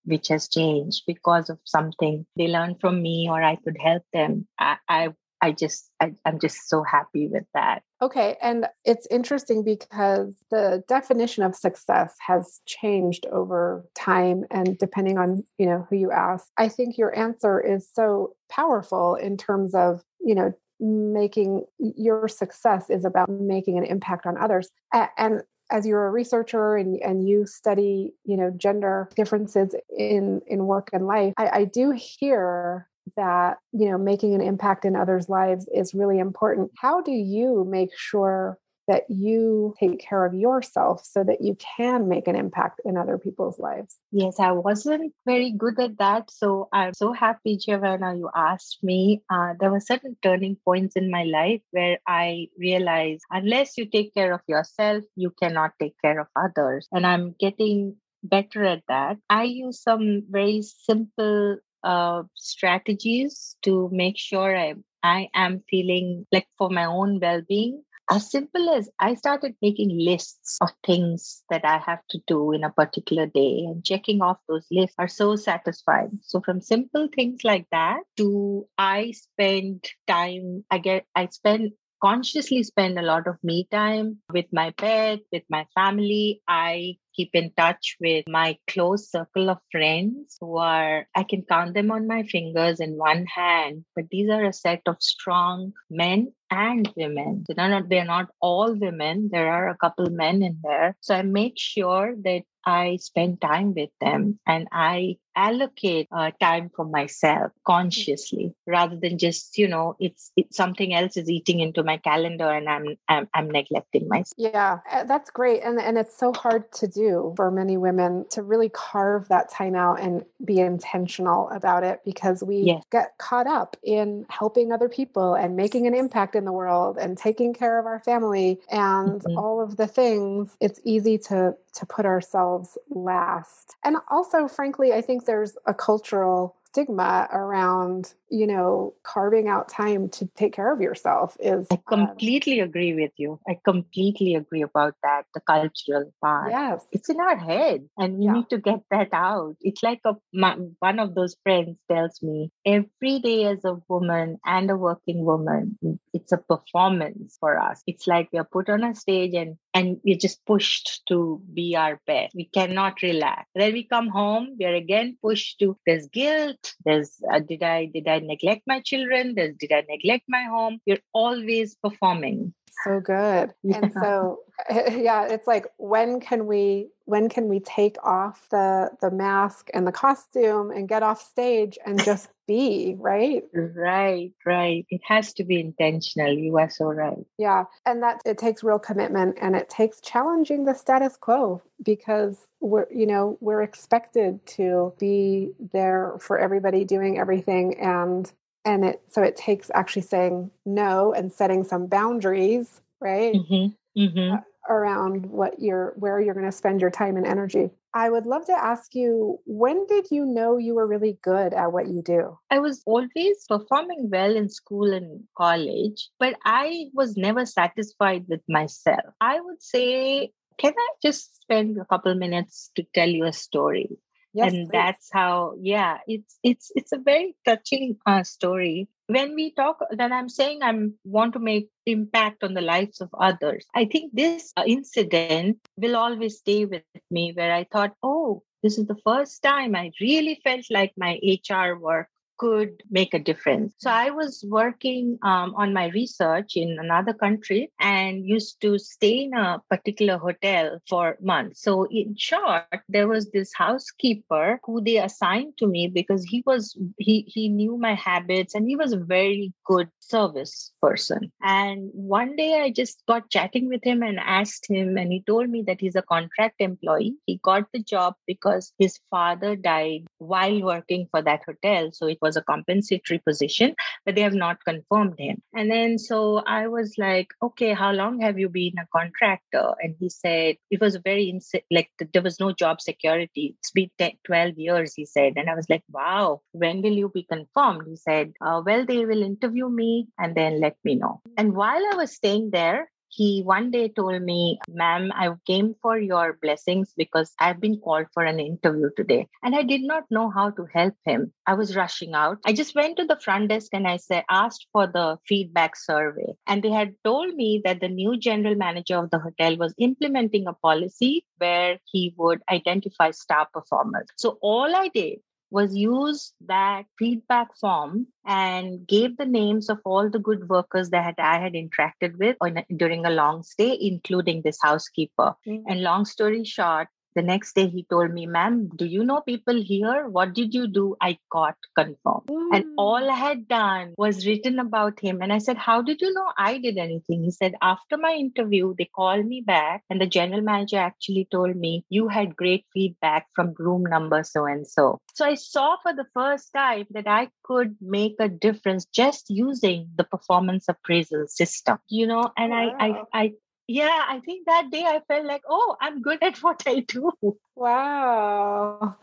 which, 0.06 0.28
has 0.30 0.48
changed 0.48 1.04
because 1.08 1.50
of 1.50 1.60
something 1.64 2.26
they 2.36 2.48
learned 2.48 2.80
from 2.80 3.02
me 3.02 3.28
or 3.30 3.42
I 3.42 3.56
could 3.56 3.78
help 3.80 4.04
them. 4.14 4.48
I, 4.60 4.78
I 4.88 5.14
I 5.42 5.52
just 5.52 5.92
I, 6.02 6.14
am 6.26 6.40
just 6.40 6.70
so 6.70 6.84
happy 6.84 7.28
with 7.28 7.44
that. 7.54 7.84
Okay, 8.02 8.36
and 8.42 8.68
it's 8.84 9.08
interesting 9.12 9.64
because 9.64 10.34
the 10.50 10.84
definition 10.88 11.44
of 11.44 11.56
success 11.56 12.16
has 12.26 12.62
changed 12.66 13.26
over 13.32 13.86
time 13.96 14.46
and 14.50 14.78
depending 14.78 15.18
on, 15.18 15.44
you 15.58 15.68
know, 15.68 15.86
who 15.90 15.98
you 15.98 16.12
ask. 16.12 16.48
I 16.58 16.68
think 16.68 16.98
your 16.98 17.16
answer 17.18 17.60
is 17.60 17.88
so 17.94 18.34
powerful 18.50 19.16
in 19.16 19.38
terms 19.38 19.76
of, 19.76 20.02
you 20.20 20.36
know, 20.36 20.54
making 20.80 21.66
your 21.80 22.28
success 22.28 22.90
is 22.90 23.06
about 23.06 23.30
making 23.30 23.78
an 23.78 23.86
impact 23.86 24.26
on 24.26 24.38
others. 24.38 24.70
And 25.18 25.42
as 25.76 25.86
you're 25.86 26.08
a 26.08 26.12
researcher 26.12 26.76
and, 26.78 27.02
and 27.02 27.28
you 27.28 27.46
study 27.46 28.14
you 28.24 28.38
know 28.38 28.52
gender 28.56 29.10
differences 29.16 29.76
in 29.98 30.42
in 30.48 30.66
work 30.66 30.90
and 30.94 31.06
life 31.06 31.34
I, 31.38 31.48
I 31.48 31.66
do 31.66 31.92
hear 31.92 32.88
that 33.16 33.58
you 33.72 33.90
know 33.90 33.98
making 33.98 34.34
an 34.34 34.42
impact 34.42 34.86
in 34.86 34.96
others 34.96 35.30
lives 35.30 35.68
is 35.74 35.94
really 35.94 36.20
important. 36.20 36.72
How 36.78 37.02
do 37.02 37.12
you 37.12 37.66
make 37.70 37.90
sure 37.96 38.58
that 38.88 39.04
you 39.10 39.74
take 39.80 40.00
care 40.00 40.26
of 40.26 40.34
yourself 40.34 41.06
so 41.06 41.24
that 41.24 41.42
you 41.42 41.56
can 41.78 42.08
make 42.08 42.28
an 42.28 42.36
impact 42.36 42.82
in 42.86 42.98
other 42.98 43.18
people's 43.18 43.60
lives? 43.60 43.98
Yes, 44.12 44.40
I 44.40 44.52
wasn't 44.52 45.14
very 45.26 45.52
good 45.52 45.80
at 45.80 45.98
that. 45.98 46.32
So 46.32 46.70
I'm 46.74 46.94
so 46.94 47.14
happy, 47.14 47.58
Giovanna, 47.58 48.16
you 48.16 48.30
asked 48.36 48.80
me. 48.84 49.24
Uh, 49.30 49.54
there 49.60 49.72
were 49.72 49.80
certain 49.80 50.16
turning 50.22 50.58
points 50.64 50.96
in 50.96 51.10
my 51.12 51.24
life 51.24 51.62
where 51.72 52.00
I 52.08 52.48
realized 52.58 53.24
unless 53.32 53.78
you 53.78 53.86
take 53.86 54.14
care 54.14 54.34
of 54.34 54.42
yourself, 54.48 55.04
you 55.16 55.32
cannot 55.42 55.72
take 55.80 55.96
care 56.02 56.20
of 56.20 56.28
others. 56.36 56.88
And 56.92 57.06
I'm 57.06 57.36
getting 57.40 57.96
better 58.24 58.64
at 58.64 58.84
that. 58.88 59.18
I 59.30 59.44
use 59.44 59.82
some 59.82 60.24
very 60.30 60.62
simple 60.62 61.58
uh, 61.84 62.24
strategies 62.36 63.56
to 63.64 63.90
make 63.92 64.18
sure 64.18 64.58
I 64.58 64.74
I 65.04 65.30
am 65.36 65.64
feeling 65.70 66.26
like 66.32 66.48
for 66.58 66.70
my 66.72 66.86
own 66.86 67.20
well 67.20 67.42
being, 67.48 67.84
as 68.10 68.30
simple 68.30 68.70
as 68.70 68.90
I 69.00 69.16
started 69.16 69.56
making 69.62 69.98
lists 69.98 70.58
of 70.62 70.70
things 70.86 71.44
that 71.50 71.66
I 71.66 71.78
have 71.80 72.02
to 72.12 72.20
do 72.28 72.52
in 72.52 72.64
a 72.64 72.72
particular 72.72 73.26
day 73.26 73.64
and 73.66 73.84
checking 73.84 74.22
off 74.22 74.38
those 74.48 74.68
lists 74.72 74.96
are 75.00 75.08
so 75.08 75.36
satisfying. 75.36 76.20
So 76.22 76.42
from 76.42 76.62
simple 76.62 77.08
things 77.16 77.44
like 77.44 77.68
that 77.72 78.02
to 78.18 78.68
I 78.78 79.12
spend 79.12 79.86
time, 80.08 80.64
I 80.70 80.78
get, 80.78 81.06
I 81.16 81.28
spend 81.32 81.72
consciously 82.04 82.62
spend 82.62 83.00
a 83.00 83.02
lot 83.02 83.28
of 83.28 83.36
me 83.44 83.68
time 83.72 84.20
with 84.32 84.46
my 84.52 84.72
pet, 84.72 85.20
with 85.32 85.44
my 85.50 85.66
family. 85.74 86.42
I 86.48 86.98
keep 87.16 87.32
in 87.34 87.52
touch 87.58 87.96
with 88.00 88.26
my 88.28 88.58
close 88.68 89.10
circle 89.10 89.50
of 89.50 89.58
friends 89.72 90.38
who 90.40 90.58
are, 90.58 91.08
I 91.16 91.24
can 91.24 91.44
count 91.44 91.74
them 91.74 91.92
on 91.92 92.08
my 92.08 92.24
fingers 92.24 92.80
in 92.80 92.98
one 92.98 93.26
hand, 93.26 93.86
but 93.96 94.06
these 94.10 94.30
are 94.30 94.44
a 94.44 94.54
set 94.54 94.82
of 94.88 94.98
strong 95.00 95.74
men 95.90 96.34
and 96.52 96.92
women. 96.96 97.46
They're 97.48 97.70
not, 97.70 97.90
they're 97.90 98.06
not 98.06 98.30
all 98.42 98.76
women. 98.76 99.30
There 99.32 99.52
are 99.52 99.70
a 99.70 99.78
couple 99.78 100.10
men 100.10 100.44
in 100.44 100.60
there. 100.64 100.96
So 101.02 101.16
I 101.16 101.22
make 101.22 101.54
sure 101.58 102.16
that 102.24 102.44
I 102.66 102.98
spend 102.98 103.42
time 103.42 103.74
with 103.76 103.92
them 104.02 104.40
and 104.48 104.68
I 104.72 105.18
allocate 105.36 106.08
uh, 106.12 106.32
time 106.40 106.72
for 106.76 106.86
myself 106.86 107.52
consciously 107.68 108.56
rather 108.66 108.98
than 108.98 109.18
just 109.18 109.58
you 109.58 109.68
know 109.68 109.96
it's 110.00 110.32
it's 110.36 110.56
something 110.56 110.94
else 110.94 111.18
is 111.18 111.30
eating 111.30 111.60
into 111.60 111.84
my 111.84 111.98
calendar 111.98 112.50
and 112.50 112.70
I'm, 112.70 112.96
I'm 113.10 113.28
i'm 113.34 113.52
neglecting 113.52 114.08
myself 114.08 114.32
yeah 114.38 114.80
uh, 114.90 115.04
that's 115.04 115.30
great 115.30 115.62
and 115.62 115.80
and 115.80 115.98
it's 115.98 116.18
so 116.18 116.32
hard 116.32 116.72
to 116.74 116.88
do 116.88 117.05
for 117.36 117.52
many 117.52 117.78
women 117.78 118.26
to 118.30 118.42
really 118.42 118.70
carve 118.70 119.28
that 119.28 119.50
time 119.52 119.76
out 119.76 120.00
and 120.00 120.24
be 120.44 120.60
intentional 120.60 121.50
about 121.50 121.84
it 121.84 122.02
because 122.06 122.44
we 122.44 122.58
yes. 122.58 122.84
get 122.92 123.18
caught 123.18 123.48
up 123.48 123.78
in 123.84 124.26
helping 124.30 124.72
other 124.72 124.90
people 124.90 125.34
and 125.36 125.56
making 125.56 125.88
an 125.88 125.94
impact 125.96 126.36
in 126.36 126.46
the 126.46 126.52
world 126.52 126.98
and 126.98 127.18
taking 127.18 127.54
care 127.54 127.80
of 127.80 127.86
our 127.86 128.00
family 128.00 128.60
and 128.70 129.22
mm-hmm. 129.22 129.38
all 129.38 129.62
of 129.62 129.78
the 129.78 129.88
things 129.88 130.58
it's 130.60 130.80
easy 130.84 131.18
to 131.18 131.56
to 131.74 131.86
put 131.86 132.06
ourselves 132.06 132.78
last 132.90 133.76
and 133.84 133.98
also 134.10 134.48
frankly 134.48 134.94
i 134.94 135.02
think 135.02 135.26
there's 135.26 135.58
a 135.66 135.74
cultural 135.74 136.56
stigma 136.76 137.30
around 137.32 138.14
you 138.30 138.46
know 138.46 138.94
carving 139.04 139.48
out 139.48 139.70
time 139.70 140.10
to 140.10 140.28
take 140.36 140.54
care 140.54 140.74
of 140.74 140.82
yourself 140.82 141.38
is 141.40 141.66
i 141.72 141.76
um 141.76 141.82
completely 141.88 142.60
um, 142.60 142.68
agree 142.68 142.94
with 142.94 143.12
you 143.16 143.40
i 143.48 143.58
completely 143.64 144.36
agree 144.36 144.62
about 144.62 144.94
that 145.02 145.24
the 145.34 145.40
cultural 145.40 146.12
part 146.22 146.52
yes 146.52 146.86
it's 146.92 147.10
in 147.10 147.20
our 147.22 147.38
head 147.38 147.88
and 147.98 148.18
we 148.18 148.26
yeah. 148.26 148.34
need 148.34 148.50
to 148.50 148.58
get 148.58 148.82
that 148.92 149.08
out 149.14 149.56
it's 149.62 149.84
like 149.84 150.02
a 150.06 150.14
my, 150.34 150.58
one 150.80 151.00
of 151.00 151.16
those 151.16 151.38
friends 151.44 151.78
tells 151.90 152.22
me 152.22 152.52
every 152.66 153.20
day 153.20 153.46
as 153.46 153.64
a 153.64 153.78
woman 153.88 154.38
and 154.46 154.70
a 154.70 154.76
working 154.76 155.24
woman 155.24 155.78
it's 156.14 156.34
a 156.34 156.38
performance 156.38 157.38
for 157.40 157.58
us 157.58 157.82
it's 157.88 158.06
like 158.06 158.28
we 158.34 158.40
are 158.40 158.52
put 158.52 158.70
on 158.70 158.84
a 158.84 158.94
stage 158.94 159.34
and 159.34 159.56
and 159.76 160.00
we're 160.06 160.18
just 160.18 160.44
pushed 160.46 161.02
to 161.10 161.42
be 161.54 161.76
our 161.76 162.00
best. 162.08 162.34
We 162.34 162.46
cannot 162.46 163.02
relax. 163.02 163.50
Then 163.54 163.74
we 163.74 163.84
come 163.84 164.08
home, 164.08 164.56
we 164.58 164.66
are 164.66 164.74
again 164.74 165.18
pushed 165.22 165.60
to 165.60 165.78
there's 165.86 166.08
guilt, 166.08 166.65
there's 166.86 167.22
uh, 167.32 167.40
did 167.40 167.64
I 167.64 167.86
did 167.86 168.08
I 168.08 168.20
neglect 168.20 168.64
my 168.68 168.82
children, 168.82 169.36
there's 169.36 169.56
did 169.58 169.72
I 169.72 169.84
neglect 169.90 170.26
my 170.28 170.44
home. 170.44 170.80
You're 170.86 171.06
always 171.14 171.76
performing. 171.76 172.54
So 172.84 173.00
good. 173.00 173.54
Yeah. 173.64 173.78
And 173.78 173.94
so 173.94 174.40
yeah, 174.70 175.28
it's 175.28 175.48
like 175.48 175.66
when 175.78 176.20
can 176.20 176.46
we 176.46 176.90
when 177.06 177.30
can 177.30 177.48
we 177.48 177.60
take 177.60 177.98
off 178.04 178.48
the 178.50 178.92
the 179.02 179.12
mask 179.12 179.70
and 179.74 179.86
the 179.88 179.92
costume 179.92 180.72
and 180.72 180.88
get 180.88 181.04
off 181.04 181.22
stage 181.22 181.78
and 181.86 182.04
just 182.04 182.30
be 182.48 182.96
right? 183.00 183.44
Right 183.54 184.32
right. 184.46 184.86
It 184.90 185.02
has 185.06 185.34
to 185.34 185.44
be 185.44 185.60
intentional. 185.60 186.34
You 186.34 186.58
are 186.58 186.70
so 186.70 186.86
right. 186.86 187.26
Yeah 187.38 187.66
and 187.86 188.02
that 188.04 188.22
it 188.26 188.38
takes 188.38 188.64
real 188.64 188.80
commitment 188.80 189.38
and 189.42 189.56
it 189.56 189.70
takes 189.70 190.02
challenging 190.02 190.66
the 190.66 190.74
status 190.74 191.18
quo 191.18 191.62
because 191.84 192.48
we're 192.60 192.88
you 192.94 193.06
know 193.06 193.38
we're 193.42 193.62
expected 193.62 194.46
to 194.46 194.94
be 195.00 195.52
there 195.72 196.18
for 196.20 196.40
everybody 196.40 196.84
doing 196.84 197.18
everything 197.20 197.80
and 197.80 198.32
and 198.64 198.84
it 198.86 199.02
so 199.10 199.22
it 199.22 199.36
takes 199.36 199.70
actually 199.74 200.02
saying 200.02 200.50
no 200.66 201.14
and 201.14 201.32
setting 201.32 201.64
some 201.64 201.88
boundaries 201.88 202.82
right? 203.00 203.36
Mm-hmm. 203.36 204.02
Mm-hmm. 204.02 204.34
Uh, 204.34 204.38
around 204.68 205.28
what 205.28 205.60
you're 205.60 205.94
where 205.98 206.20
you're 206.20 206.34
going 206.34 206.46
to 206.46 206.52
spend 206.52 206.82
your 206.82 206.90
time 206.90 207.18
and 207.18 207.28
energy 207.28 207.70
i 207.96 208.10
would 208.10 208.26
love 208.26 208.46
to 208.46 208.54
ask 208.54 208.94
you 208.94 209.40
when 209.46 209.86
did 209.88 210.12
you 210.12 210.26
know 210.26 210.58
you 210.58 210.76
were 210.76 210.86
really 210.86 211.18
good 211.24 211.54
at 211.54 211.72
what 211.72 211.88
you 211.88 212.02
do? 212.04 212.38
I 212.52 212.60
was 212.60 212.84
always 212.86 213.46
performing 213.48 214.10
well 214.12 214.36
in 214.36 214.50
school 214.50 214.94
and 214.94 215.24
college 215.38 216.10
but 216.20 216.36
i 216.46 216.86
was 216.94 217.18
never 217.18 217.46
satisfied 217.46 218.26
with 218.28 218.42
myself. 218.48 219.14
I 219.20 219.40
would 219.40 219.62
say 219.64 220.32
can 220.58 220.74
i 220.78 220.90
just 221.02 221.42
spend 221.42 221.78
a 221.78 221.86
couple 221.86 222.14
minutes 222.16 222.72
to 222.76 222.84
tell 222.94 223.10
you 223.10 223.26
a 223.26 223.34
story 223.34 223.90
Yes, 224.36 224.52
and 224.52 224.70
please. 224.70 224.72
that's 224.74 225.10
how 225.14 225.56
yeah 225.62 226.00
it's 226.08 226.38
it's 226.44 226.70
it's 226.76 226.92
a 226.92 226.98
very 226.98 227.38
touching 227.46 227.96
uh, 228.06 228.24
story 228.24 228.90
when 229.08 229.34
we 229.34 229.54
talk 229.54 229.80
then 229.92 230.12
i'm 230.12 230.28
saying 230.28 230.60
i'm 230.62 230.96
want 231.06 231.32
to 231.34 231.40
make 231.40 231.70
impact 231.86 232.44
on 232.44 232.54
the 232.54 232.62
lives 232.62 233.00
of 233.00 233.10
others 233.18 233.66
i 233.74 233.86
think 233.86 234.12
this 234.14 234.52
uh, 234.58 234.64
incident 234.68 235.58
will 235.78 235.96
always 235.96 236.40
stay 236.40 236.66
with 236.66 236.84
me 237.10 237.32
where 237.34 237.54
i 237.54 237.64
thought 237.72 237.94
oh 238.04 238.44
this 238.62 238.78
is 238.78 238.88
the 238.88 239.00
first 239.06 239.42
time 239.42 239.74
i 239.74 239.90
really 240.02 240.38
felt 240.44 240.66
like 240.70 240.92
my 240.98 241.18
hr 241.50 241.80
work 241.80 242.10
could 242.38 242.84
make 242.90 243.14
a 243.14 243.20
difference. 243.20 243.74
So 243.78 243.90
I 243.90 244.10
was 244.12 244.44
working 244.48 245.18
um, 245.24 245.54
on 245.56 245.74
my 245.74 245.88
research 245.88 246.54
in 246.56 246.78
another 246.80 247.14
country 247.14 247.72
and 247.80 248.26
used 248.26 248.62
to 248.62 248.78
stay 248.78 249.24
in 249.24 249.34
a 249.34 249.62
particular 249.70 250.18
hotel 250.18 250.80
for 250.90 251.18
months. 251.22 251.62
So 251.62 251.88
in 251.90 252.16
short, 252.18 252.66
there 252.90 253.08
was 253.08 253.32
this 253.32 253.52
housekeeper 253.56 254.60
who 254.64 254.82
they 254.82 254.98
assigned 254.98 255.58
to 255.60 255.68
me 255.68 255.88
because 255.88 256.24
he 256.24 256.44
was 256.46 256.78
he 256.98 257.26
he 257.28 257.50
knew 257.50 257.78
my 257.78 257.94
habits 257.94 258.56
and 258.56 258.68
he 258.68 258.76
was 258.76 258.94
a 258.94 258.98
very 258.98 259.54
good 259.66 259.90
service 260.00 260.72
person. 260.82 261.32
And 261.42 261.90
one 261.94 262.36
day 262.36 262.62
I 262.62 262.72
just 262.72 263.02
got 263.08 263.30
chatting 263.30 263.68
with 263.68 263.84
him 263.84 264.04
and 264.04 264.20
asked 264.20 264.70
him, 264.70 264.98
and 264.98 265.12
he 265.12 265.24
told 265.26 265.50
me 265.50 265.64
that 265.68 265.82
he's 265.82 265.96
a 265.96 266.02
contract 266.02 266.56
employee. 266.60 267.16
He 267.26 267.40
got 267.44 267.72
the 267.74 267.82
job 267.82 268.16
because 268.28 268.74
his 268.80 269.00
father 269.10 269.56
died 269.56 270.06
while 270.18 270.62
working 270.62 271.08
for 271.12 271.22
that 271.22 271.44
hotel. 271.46 271.92
So 271.92 272.08
it 272.08 272.20
was 272.26 272.38
a 272.38 272.48
compensatory 272.54 273.20
position, 273.30 273.76
but 274.06 274.16
they 274.16 274.26
have 274.28 274.40
not 274.46 274.64
confirmed 274.66 275.16
him. 275.26 275.42
And 275.54 275.72
then 275.72 275.98
so 275.98 276.20
I 276.60 276.68
was 276.68 276.96
like, 276.98 277.28
okay, 277.48 277.74
how 277.74 277.92
long 277.92 278.20
have 278.22 278.40
you 278.40 278.50
been 278.50 278.78
a 278.80 278.88
contractor? 278.98 279.68
And 279.82 279.96
he 280.00 280.10
said 280.10 280.56
it 280.72 280.82
was 280.82 280.98
very 281.10 281.26
ins- 281.30 281.64
like 281.78 281.90
there 282.14 282.26
was 282.30 282.40
no 282.40 282.52
job 282.64 282.82
security. 282.82 283.56
It's 283.60 283.72
been 283.72 283.92
10, 283.98 284.12
12 284.26 284.58
years, 284.58 284.94
he 284.96 285.06
said. 285.06 285.34
And 285.36 285.50
I 285.50 285.56
was 285.56 285.70
like, 285.70 285.84
wow, 285.92 286.42
when 286.52 286.82
will 286.82 286.98
you 287.04 287.10
be 287.14 287.24
confirmed? 287.24 287.84
He 287.88 287.96
said, 287.96 288.34
uh, 288.42 288.62
well, 288.66 288.86
they 288.86 289.06
will 289.06 289.24
interview 289.24 289.70
me 289.70 290.08
and 290.18 290.36
then 290.36 290.60
let 290.60 290.78
me 290.84 290.96
know. 290.96 291.22
And 291.38 291.56
while 291.56 291.84
I 291.94 291.96
was 291.96 292.12
staying 292.12 292.50
there, 292.52 292.90
he 293.16 293.42
one 293.44 293.72
day 293.72 293.88
told 293.88 294.22
me, 294.22 294.60
Ma'am, 294.68 295.12
I 295.16 295.30
came 295.48 295.76
for 295.82 295.98
your 295.98 296.38
blessings 296.42 296.94
because 296.98 297.34
I've 297.40 297.62
been 297.62 297.80
called 297.80 298.08
for 298.14 298.24
an 298.24 298.40
interview 298.42 298.90
today. 298.98 299.28
And 299.42 299.56
I 299.56 299.64
did 299.64 299.82
not 299.82 300.04
know 300.10 300.30
how 300.30 300.50
to 300.52 300.66
help 300.74 300.96
him. 301.06 301.32
I 301.48 301.54
was 301.54 301.76
rushing 301.76 302.14
out. 302.14 302.40
I 302.46 302.52
just 302.52 302.76
went 302.76 302.98
to 302.98 303.06
the 303.06 303.20
front 303.20 303.50
desk 303.50 303.70
and 303.74 303.88
I 303.88 303.98
said, 303.98 304.26
asked 304.30 304.68
for 304.74 304.88
the 304.88 305.18
feedback 305.26 305.78
survey. 305.78 306.34
And 306.46 306.62
they 306.62 306.72
had 306.72 306.96
told 307.06 307.34
me 307.34 307.62
that 307.64 307.80
the 307.80 307.88
new 307.88 308.18
general 308.18 308.56
manager 308.56 308.98
of 308.98 309.10
the 309.12 309.20
hotel 309.20 309.56
was 309.58 309.74
implementing 309.78 310.48
a 310.48 310.54
policy 310.54 311.26
where 311.38 311.80
he 311.86 312.14
would 312.18 312.42
identify 312.52 313.12
star 313.12 313.48
performers. 313.54 314.08
So 314.18 314.38
all 314.42 314.76
I 314.76 314.90
did 314.90 315.20
was 315.52 315.76
use 315.76 316.34
that 316.48 316.86
feedback 316.98 317.56
form 317.58 318.08
and 318.26 318.86
gave 318.88 319.18
the 319.18 319.26
names 319.26 319.70
of 319.70 319.80
all 319.86 320.10
the 320.10 320.20
good 320.20 320.50
workers 320.50 320.90
that 320.90 321.16
I 321.18 321.40
had 321.40 321.54
interacted 321.54 322.18
with 322.18 322.36
on, 322.42 322.64
during 322.76 323.06
a 323.06 323.10
long 323.10 323.44
stay, 323.44 323.78
including 323.80 324.42
this 324.42 324.58
housekeeper. 324.62 325.36
Mm-hmm. 325.48 325.70
And 325.70 325.82
long 325.82 326.06
story 326.06 326.44
short, 326.44 326.88
the 327.16 327.22
next 327.22 327.56
day, 327.56 327.68
he 327.68 327.86
told 327.90 328.12
me, 328.12 328.26
Ma'am, 328.26 328.70
do 328.76 328.86
you 328.86 329.04
know 329.04 329.22
people 329.22 329.62
here? 329.62 330.08
What 330.08 330.34
did 330.34 330.54
you 330.54 330.68
do? 330.68 330.96
I 331.02 331.18
got 331.32 331.56
confirmed. 331.76 332.28
Mm. 332.30 332.50
And 332.54 332.66
all 332.78 333.10
I 333.10 333.16
had 333.16 333.48
done 333.48 333.94
was 333.98 334.26
written 334.28 334.60
about 334.60 335.00
him. 335.00 335.22
And 335.22 335.32
I 335.32 335.38
said, 335.38 335.58
How 335.58 335.82
did 335.82 336.02
you 336.02 336.14
know 336.14 336.28
I 336.38 336.58
did 336.58 336.78
anything? 336.78 337.24
He 337.24 337.32
said, 337.32 337.56
After 337.62 337.98
my 337.98 338.14
interview, 338.14 338.74
they 338.78 338.86
called 338.86 339.26
me 339.26 339.42
back, 339.42 339.84
and 339.90 340.02
the 340.02 340.08
general 340.08 340.42
manager 340.42 340.78
actually 340.78 341.28
told 341.32 341.56
me, 341.56 341.86
You 341.90 342.08
had 342.08 342.36
great 342.36 342.66
feedback 342.74 343.28
from 343.36 343.56
room 343.58 343.84
number 343.84 344.24
so 344.24 344.46
and 344.46 344.68
so. 344.68 345.00
So 345.14 345.26
I 345.26 345.36
saw 345.36 345.78
for 345.82 345.94
the 345.94 346.06
first 346.14 346.52
time 346.54 346.86
that 346.92 347.08
I 347.08 347.30
could 347.44 347.76
make 347.82 348.16
a 348.20 348.28
difference 348.28 348.86
just 348.94 349.30
using 349.30 349.90
the 349.96 350.04
performance 350.04 350.66
appraisal 350.68 351.26
system, 351.28 351.78
you 351.88 352.08
know, 352.08 352.32
and 352.38 352.52
wow. 352.52 352.76
I, 352.80 352.88
I, 352.88 353.22
I 353.22 353.32
yeah, 353.68 354.04
I 354.08 354.20
think 354.20 354.46
that 354.46 354.70
day 354.72 354.84
I 354.84 355.02
felt 355.08 355.26
like, 355.26 355.44
oh, 355.50 355.76
I'm 355.82 356.02
good 356.02 356.22
at 356.22 356.38
what 356.38 356.64
I 356.68 356.82
do. 356.82 357.12
Wow. 357.56 358.98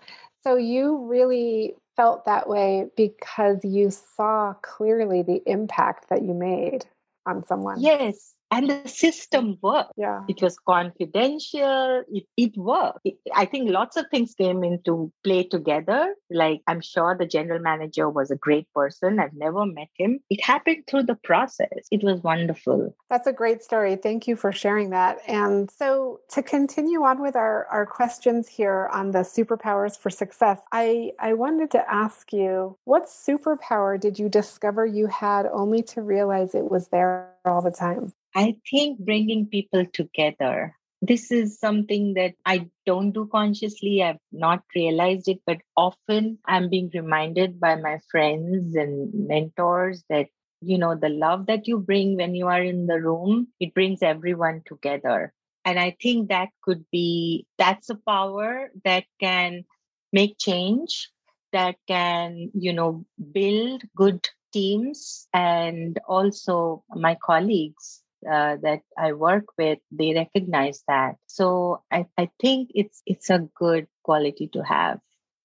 So 0.45 0.57
you 0.57 1.07
really 1.07 1.75
felt 1.97 2.25
that 2.25 2.49
way 2.49 2.89
because 2.97 3.65
you 3.65 3.91
saw 3.91 4.55
clearly 4.63 5.23
the 5.23 5.43
impact 5.47 6.09
that 6.09 6.23
you 6.23 6.35
made 6.35 6.85
on 7.27 7.45
someone. 7.45 7.81
Yes, 7.81 8.35
and 8.53 8.69
the 8.69 8.89
system 8.89 9.59
worked. 9.63 9.93
Yeah. 9.97 10.21
It 10.29 10.43
was 10.43 10.59
confidential. 10.59 12.05
It, 12.09 12.25
it 12.37 12.57
worked. 12.57 13.01
It, 13.05 13.15
I 13.35 13.47
think 13.47 13.71
lots 13.71 13.97
of 13.97 14.05
things 14.11 14.35
came 14.35 14.63
into 14.63 15.11
play 15.25 15.45
together. 15.45 16.15
Like 16.31 16.61
I'm 16.67 16.83
sure 16.83 17.17
the 17.19 17.27
general 17.27 17.61
manager 17.61 18.11
was 18.11 18.31
a 18.31 18.37
great 18.37 18.69
person. 18.75 19.19
I've 19.19 19.33
never 19.33 19.65
met 19.65 19.89
him. 19.97 20.21
It 20.29 20.45
happened 20.45 20.85
through 20.87 21.05
the 21.05 21.15
process. 21.15 21.89
It 21.91 22.05
was 22.05 22.23
wonderful. 22.23 22.95
That's 23.09 23.27
a 23.27 23.33
great 23.33 23.63
story. 23.63 23.97
Thank 23.97 24.29
you 24.29 24.37
for 24.37 24.53
sharing 24.53 24.91
that. 24.91 25.19
And 25.27 25.71
so 25.71 26.21
to 26.31 26.43
continue 26.43 27.03
on 27.03 27.23
with 27.23 27.37
our, 27.37 27.67
our 27.67 27.87
questions 27.87 28.49
here 28.49 28.91
on 28.93 29.13
the 29.13 29.21
superpowers 29.21 29.99
for 29.99 30.11
success, 30.11 30.61
I, 30.73 31.13
I 31.19 31.33
wanted 31.33 31.71
to 31.71 31.91
ask 31.91 32.33
you, 32.35 32.77
what 32.85 33.07
superpower 33.07 33.99
did 33.99 34.19
you 34.19 34.29
discover 34.29 34.85
you 34.85 35.07
had 35.07 35.47
only 35.47 35.83
to 35.85 36.03
realize 36.03 36.55
it 36.55 36.71
was 36.71 36.89
there 36.89 37.31
all 37.47 37.63
the 37.63 37.71
time? 37.71 38.13
I 38.35 38.57
think 38.71 38.99
bringing 38.99 39.47
people 39.47 39.85
together. 39.93 40.75
This 41.03 41.31
is 41.31 41.59
something 41.59 42.15
that 42.15 42.35
I 42.47 42.71
don't 42.87 43.13
do 43.13 43.27
consciously. 43.27 44.03
I've 44.03 44.21
not 44.31 44.63
realized 44.75 45.29
it, 45.29 45.41
but 45.47 45.59
often 45.77 46.39
I'm 46.47 46.71
being 46.71 46.91
reminded 46.95 47.61
by 47.61 47.75
my 47.75 47.99
friends 48.11 48.75
and 48.77 49.13
mentors 49.29 50.05
that, 50.09 50.29
you 50.61 50.79
know, 50.79 50.95
the 50.95 51.09
love 51.09 51.47
that 51.47 51.67
you 51.67 51.79
bring 51.79 52.17
when 52.17 52.35
you 52.35 52.47
are 52.47 52.63
in 52.63 52.87
the 52.87 53.01
room, 53.01 53.49
it 53.61 53.75
brings 53.75 54.03
everyone 54.03 54.63
together. 54.65 55.35
And 55.65 55.79
I 55.79 55.97
think 56.01 56.29
that 56.29 56.49
could 56.63 56.85
be, 56.91 57.47
that's 57.59 57.91
a 57.91 57.99
power 58.07 58.71
that 58.85 59.05
can 59.21 59.65
make 60.13 60.39
change, 60.39 61.11
that 61.53 61.77
can, 61.87 62.51
you 62.55 62.73
know, 62.73 63.05
build 63.33 63.83
good 63.97 64.27
teams 64.53 65.29
and 65.35 65.99
also 66.07 66.85
my 66.95 67.17
colleagues 67.23 68.03
uh, 68.31 68.57
that 68.63 68.81
I 68.97 69.13
work 69.13 69.45
with, 69.59 69.79
they 69.91 70.15
recognize 70.15 70.83
that. 70.89 71.17
So 71.27 71.83
I, 71.91 72.07
I 72.19 72.31
think 72.41 72.71
it's 72.75 73.03
it's 73.07 73.31
a 73.31 73.49
good 73.55 73.87
quality 74.03 74.49
to 74.53 74.63
have. 74.63 75.01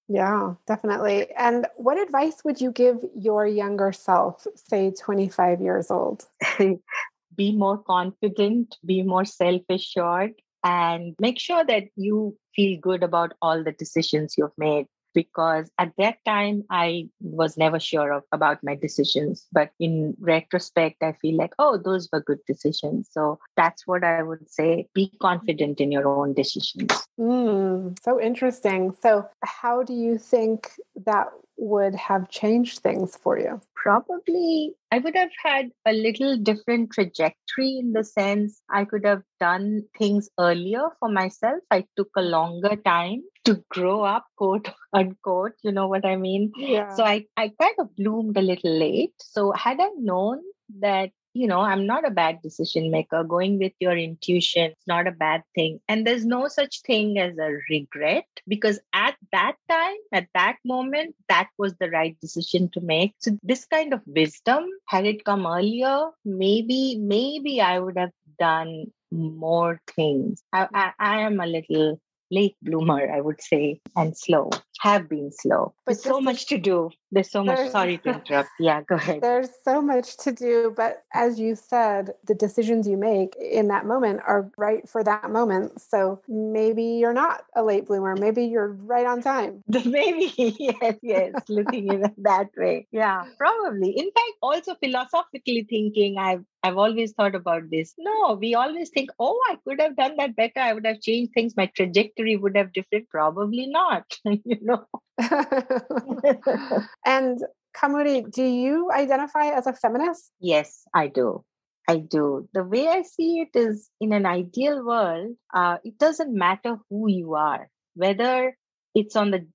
Yeah, 0.08 0.54
definitely. 0.66 1.30
And 1.32 1.66
what 1.76 1.98
advice 1.98 2.42
would 2.44 2.60
you 2.60 2.72
give 2.72 3.04
your 3.14 3.46
younger 3.46 3.92
self, 3.92 4.46
say 4.54 4.90
25 4.90 5.60
years 5.60 5.90
old? 5.90 6.24
be 7.36 7.56
more 7.56 7.78
confident, 7.78 8.76
be 8.84 9.02
more 9.02 9.26
self 9.26 9.62
assured, 9.68 10.32
and 10.64 11.14
make 11.20 11.38
sure 11.38 11.64
that 11.64 11.84
you 11.96 12.36
feel 12.56 12.78
good 12.80 13.02
about 13.02 13.34
all 13.42 13.62
the 13.62 13.72
decisions 13.72 14.34
you've 14.38 14.56
made 14.56 14.86
because 15.18 15.68
at 15.78 15.90
that 15.98 16.18
time 16.24 16.62
I 16.70 17.08
was 17.20 17.56
never 17.58 17.80
sure 17.80 18.12
of 18.12 18.22
about 18.30 18.58
my 18.62 18.76
decisions. 18.76 19.48
But 19.50 19.72
in 19.80 20.14
retrospect, 20.20 21.02
I 21.02 21.12
feel 21.20 21.36
like, 21.36 21.54
oh, 21.58 21.76
those 21.76 22.08
were 22.12 22.20
good 22.20 22.38
decisions. 22.46 23.08
So 23.10 23.40
that's 23.56 23.84
what 23.84 24.04
I 24.04 24.22
would 24.22 24.48
say. 24.48 24.86
Be 24.94 25.10
confident 25.20 25.80
in 25.80 25.90
your 25.90 26.06
own 26.06 26.34
decisions. 26.34 26.92
Mm, 27.18 27.98
so 28.00 28.20
interesting. 28.20 28.94
So, 29.02 29.28
how 29.42 29.82
do 29.82 29.92
you 29.92 30.18
think 30.18 30.70
that 31.04 31.26
would 31.56 31.96
have 31.96 32.28
changed 32.28 32.78
things 32.78 33.16
for 33.16 33.38
you? 33.38 33.60
Probably, 33.74 34.74
I 34.92 34.98
would 34.98 35.16
have 35.16 35.34
had 35.42 35.70
a 35.84 35.92
little 35.92 36.36
different 36.36 36.92
trajectory 36.92 37.78
in 37.82 37.92
the 37.92 38.04
sense 38.04 38.62
I 38.70 38.84
could 38.84 39.04
have 39.04 39.22
done 39.40 39.82
things 39.98 40.28
earlier 40.38 40.84
for 41.00 41.08
myself. 41.08 41.58
I 41.72 41.84
took 41.96 42.10
a 42.16 42.22
longer 42.22 42.76
time 42.76 43.22
to 43.48 43.64
grow 43.70 44.02
up, 44.02 44.26
quote 44.36 44.68
unquote. 44.92 45.52
You 45.62 45.72
know 45.72 45.88
what 45.88 46.04
I 46.04 46.16
mean? 46.16 46.52
Yeah. 46.56 46.94
So 46.94 47.04
I, 47.04 47.26
I 47.36 47.52
kind 47.60 47.74
of 47.78 47.94
bloomed 47.96 48.36
a 48.36 48.42
little 48.42 48.78
late. 48.78 49.14
So 49.18 49.52
had 49.52 49.80
I 49.80 49.88
known 49.96 50.40
that 50.80 51.10
you 51.34 51.46
know, 51.46 51.60
I'm 51.60 51.86
not 51.86 52.06
a 52.06 52.10
bad 52.10 52.42
decision 52.42 52.90
maker. 52.90 53.22
Going 53.22 53.60
with 53.60 53.72
your 53.78 53.96
intuition 53.96 54.72
is 54.72 54.86
not 54.88 55.06
a 55.06 55.12
bad 55.12 55.42
thing. 55.54 55.78
And 55.86 56.04
there's 56.04 56.24
no 56.24 56.48
such 56.48 56.80
thing 56.82 57.18
as 57.18 57.38
a 57.38 57.52
regret 57.70 58.24
because 58.48 58.80
at 58.92 59.14
that 59.30 59.54
time, 59.70 59.96
at 60.12 60.26
that 60.34 60.56
moment, 60.64 61.14
that 61.28 61.48
was 61.56 61.74
the 61.78 61.90
right 61.90 62.16
decision 62.20 62.70
to 62.70 62.80
make. 62.80 63.14
So, 63.18 63.38
this 63.44 63.66
kind 63.66 63.92
of 63.92 64.00
wisdom, 64.06 64.66
had 64.86 65.06
it 65.06 65.24
come 65.24 65.46
earlier, 65.46 66.08
maybe, 66.24 66.98
maybe 66.98 67.60
I 67.60 67.78
would 67.78 67.98
have 67.98 68.12
done 68.40 68.86
more 69.12 69.80
things. 69.94 70.42
I, 70.52 70.66
I, 70.74 70.92
I 70.98 71.20
am 71.20 71.40
a 71.40 71.46
little 71.46 72.00
late 72.30 72.56
bloomer, 72.62 73.10
I 73.10 73.20
would 73.20 73.40
say, 73.42 73.80
and 73.96 74.16
slow, 74.16 74.50
have 74.78 75.08
been 75.08 75.30
slow. 75.32 75.74
But 75.84 75.94
There's 75.94 76.02
so 76.02 76.20
much 76.20 76.46
to 76.46 76.58
do. 76.58 76.90
There's 77.10 77.30
so 77.30 77.42
much. 77.42 77.70
Sorry 77.70 77.98
to 77.98 78.08
interrupt. 78.14 78.50
Yeah, 78.58 78.82
go 78.82 78.96
ahead. 78.96 79.22
There's 79.22 79.50
so 79.64 79.80
much 79.80 80.16
to 80.18 80.32
do. 80.32 80.72
But 80.76 81.04
as 81.12 81.38
you 81.38 81.56
said, 81.56 82.12
the 82.26 82.34
decisions 82.34 82.86
you 82.86 82.96
make 82.96 83.34
in 83.36 83.68
that 83.68 83.86
moment 83.86 84.20
are 84.26 84.50
right 84.56 84.88
for 84.88 85.02
that 85.04 85.30
moment. 85.30 85.80
So 85.80 86.20
maybe 86.28 86.82
you're 86.82 87.14
not 87.14 87.44
a 87.56 87.62
late 87.62 87.86
bloomer. 87.86 88.14
Maybe 88.16 88.44
you're 88.44 88.72
right 88.72 89.06
on 89.06 89.22
time. 89.22 89.64
maybe, 89.84 90.32
yes, 90.36 90.96
yes, 91.02 91.32
looking 91.48 91.90
at 91.90 92.10
it 92.10 92.22
that 92.22 92.48
way. 92.56 92.86
Yeah, 92.92 93.24
probably. 93.36 93.90
In 93.90 94.06
fact, 94.06 94.32
also 94.42 94.74
philosophically 94.74 95.66
thinking, 95.68 96.18
I've 96.18 96.44
I've 96.62 96.76
always 96.76 97.12
thought 97.12 97.34
about 97.34 97.70
this. 97.70 97.94
No, 97.98 98.34
we 98.34 98.54
always 98.54 98.90
think, 98.90 99.10
oh, 99.20 99.40
I 99.48 99.56
could 99.64 99.80
have 99.80 99.96
done 99.96 100.16
that 100.16 100.34
better. 100.34 100.58
I 100.58 100.72
would 100.72 100.86
have 100.86 101.00
changed 101.00 101.32
things. 101.32 101.56
My 101.56 101.66
trajectory 101.66 102.36
would 102.36 102.56
have 102.56 102.72
different. 102.72 103.08
Probably 103.08 103.66
not. 103.68 104.04
you 104.24 104.58
know. 104.68 104.84
and 107.06 107.38
Kaumudi, 107.76 108.30
do 108.30 108.42
you 108.42 108.90
identify 108.92 109.48
as 109.48 109.66
a 109.66 109.72
feminist? 109.72 110.30
Yes, 110.40 110.84
I 110.94 111.08
do. 111.08 111.44
I 111.88 111.96
do. 111.96 112.48
The 112.52 112.64
way 112.64 112.86
I 112.86 113.02
see 113.02 113.40
it 113.40 113.58
is 113.58 113.88
in 114.00 114.12
an 114.12 114.26
ideal 114.26 114.84
world, 114.84 115.36
uh, 115.54 115.78
it 115.82 115.98
doesn't 115.98 116.36
matter 116.36 116.76
who 116.90 117.08
you 117.08 117.34
are, 117.34 117.70
whether 117.94 118.54
it's 118.94 119.16
on 119.16 119.30
the 119.30 119.46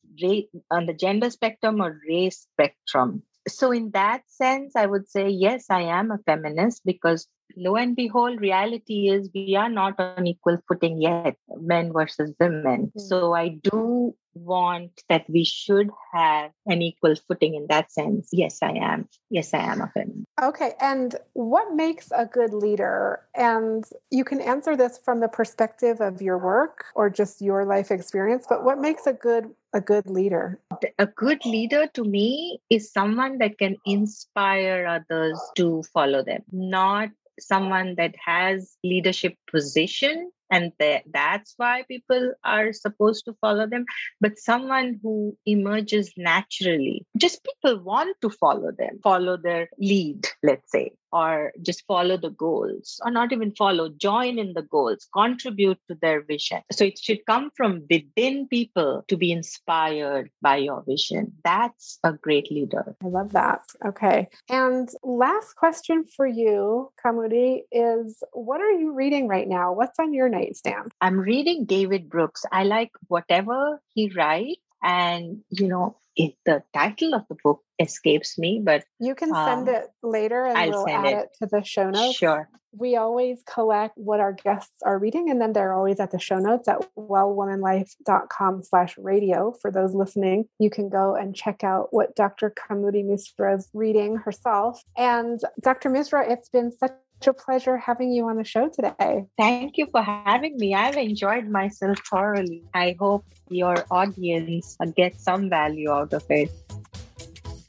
on 0.72 0.86
the 0.86 0.94
gender 0.94 1.30
spectrum 1.30 1.82
or 1.82 2.00
race 2.08 2.48
spectrum 2.54 3.24
so 3.48 3.72
in 3.72 3.92
that 3.92 4.22
sense 4.28 4.76
i 4.76 4.86
would 4.86 5.10
say 5.10 5.28
yes 5.30 5.66
i 5.70 5.82
am 5.82 6.12
a 6.12 6.18
feminist 6.26 6.82
because 6.86 7.28
lo 7.58 7.76
and 7.76 7.96
behold 7.96 8.40
reality 8.40 9.10
is 9.10 9.30
we 9.34 9.56
are 9.56 9.70
not 9.70 10.00
on 10.00 10.28
equal 10.28 10.58
footing 10.68 11.02
yet 11.02 11.36
men 11.60 11.92
versus 11.92 12.32
women 12.40 12.92
mm. 12.96 13.02
so 13.02 13.34
i 13.34 13.50
do 13.50 14.16
want 14.34 15.04
that 15.10 15.26
we 15.30 15.44
should 15.44 15.90
have 16.14 16.52
an 16.66 16.82
equal 16.82 17.16
footing 17.16 17.56
in 17.56 17.68
that 17.70 17.92
sense. 17.92 18.30
Yes 18.32 18.60
i 18.62 18.72
am. 18.72 19.08
Yes 19.30 19.54
i 19.54 19.60
am 19.60 19.82
a 19.82 19.88
feminist 19.94 20.28
okay 20.42 20.74
and 20.80 21.16
what 21.34 21.76
makes 21.76 22.12
a 22.16 22.26
good 22.26 22.54
leader? 22.54 23.22
And 23.36 23.84
you 24.12 24.24
can 24.24 24.42
answer 24.42 24.76
this 24.76 24.98
from 24.98 25.20
the 25.20 25.28
perspective 25.28 26.02
of 26.02 26.22
your 26.22 26.38
work 26.38 26.86
or 26.96 27.10
just 27.10 27.42
your 27.42 27.66
life 27.66 27.92
experience 27.92 28.46
but 28.48 28.64
what 28.64 28.80
makes 28.80 29.08
a 29.08 29.14
good 29.14 29.50
a 29.76 29.82
good 29.82 30.08
leader? 30.08 30.60
A 31.00 31.08
good 31.08 31.44
leader 31.46 31.88
to 31.96 32.04
me 32.04 32.60
is 32.70 32.92
someone 32.92 33.40
that 33.40 33.58
can 33.58 33.76
inspire 33.88 34.86
others 34.86 35.40
to 35.56 35.84
follow 35.94 36.24
them 36.24 36.44
not 36.52 37.10
someone 37.40 37.96
that 37.96 38.14
has 38.24 38.78
leadership 38.84 39.36
position 39.50 40.32
and 40.50 40.72
that's 41.12 41.54
why 41.58 41.84
people 41.88 42.34
are 42.44 42.74
supposed 42.74 43.26
to 43.26 43.34
follow 43.42 43.68
them. 43.68 43.86
But 44.22 44.38
someone 44.38 45.00
who 45.02 45.38
emerges 45.46 46.14
naturally 46.18 47.06
just 47.18 47.44
people 47.44 47.84
want 47.84 48.16
to 48.22 48.30
follow 48.30 48.72
them 48.72 49.00
follow 49.04 49.38
their 49.38 49.70
lead 49.78 50.28
let's 50.44 50.72
say 50.72 50.92
or 51.14 51.54
just 51.62 51.84
follow 51.88 52.18
the 52.18 52.32
goals 52.32 53.00
or 53.06 53.12
not 53.12 53.32
even 53.32 53.54
follow 53.56 53.88
join 53.90 54.40
in 54.40 54.54
the 54.54 54.64
goals 54.64 55.08
contribute 55.14 55.78
to 55.88 55.96
their 56.02 56.24
vision. 56.24 56.62
So 56.72 56.86
it 56.86 56.98
should 57.00 57.26
come 57.28 57.52
from 57.56 57.84
within 57.90 58.48
people 58.48 59.04
to 59.08 59.16
be 59.16 59.32
inspired 59.32 60.32
by 60.42 60.58
your 60.58 60.84
vision. 60.86 61.34
That's 61.44 62.00
a 62.04 62.14
great 62.14 62.52
leader. 62.52 62.96
I 63.04 63.08
love 63.08 63.32
that. 63.34 63.62
Okay. 63.86 64.28
And 64.50 64.90
last 65.04 65.54
question 65.54 66.04
for 66.16 66.26
you 66.26 66.92
kaumudi 67.04 67.62
is 67.72 68.24
what 68.34 68.60
are 68.60 68.72
you 68.72 68.94
reading 68.94 69.28
right 69.28 69.48
now? 69.48 69.72
What's 69.72 70.00
on 70.00 70.14
your 70.14 70.30
nightstand 70.46 70.92
i'm 71.02 71.20
reading 71.20 71.66
david 71.66 72.10
brooks 72.10 72.46
i 72.52 72.64
like 72.64 72.92
whatever 73.08 73.80
he 73.94 74.12
writes 74.16 74.60
and 74.84 75.42
you 75.50 75.68
know 75.68 75.96
it, 76.16 76.36
the 76.46 76.64
title 76.74 77.14
of 77.16 77.24
the 77.28 77.36
book 77.44 77.62
escapes 77.80 78.38
me, 78.38 78.62
but 78.64 78.84
you 79.00 79.16
can 79.16 79.34
send 79.34 79.68
um, 79.68 79.76
it 79.76 79.88
later 80.02 80.46
and 80.46 80.58
I'll 80.58 80.86
we'll 80.86 80.90
add 80.90 81.06
it. 81.06 81.18
it. 81.18 81.30
to 81.40 81.46
the 81.48 81.64
show 81.64 81.90
notes. 81.90 82.18
Sure. 82.18 82.50
We 82.76 82.96
always 82.96 83.44
collect 83.46 83.94
what 83.98 84.20
our 84.20 84.34
guests 84.34 84.82
are 84.84 84.98
reading, 84.98 85.30
and 85.30 85.40
then 85.40 85.54
they're 85.54 85.74
always 85.74 86.00
at 86.00 86.10
the 86.10 86.20
show 86.20 86.40
notes 86.40 86.68
at 86.68 86.80
wellwomanlife.com 86.98 88.64
slash 88.64 88.98
radio. 88.98 89.54
For 89.62 89.70
those 89.70 89.94
listening, 89.94 90.46
you 90.58 90.72
can 90.72 90.90
go 90.90 91.16
and 91.16 91.36
check 91.36 91.64
out 91.64 91.90
what 91.92 92.16
Dr. 92.16 92.52
Kaumudi 92.52 93.06
Misra 93.06 93.58
is 93.60 93.70
reading 93.76 94.16
herself. 94.16 94.84
And 94.98 95.40
Dr. 95.62 95.92
Misra, 95.92 96.28
it's 96.28 96.50
been 96.50 96.72
such 96.72 96.94
a 97.28 97.34
pleasure 97.34 97.78
having 97.78 98.12
you 98.12 98.28
on 98.30 98.38
the 98.38 98.44
show 98.44 98.70
today. 98.70 99.26
Thank 99.38 99.78
you 99.78 99.88
for 99.92 100.02
having 100.02 100.58
me. 100.58 100.74
I've 100.74 100.98
enjoyed 100.98 101.48
myself 101.48 102.00
thoroughly. 102.10 102.64
I 102.74 102.96
hope 103.00 103.26
your 103.50 103.86
audience 103.92 104.78
gets 104.96 105.24
some 105.24 105.50
value 105.50 105.92
out 105.92 106.14
of 106.14 106.24
it. 106.30 106.52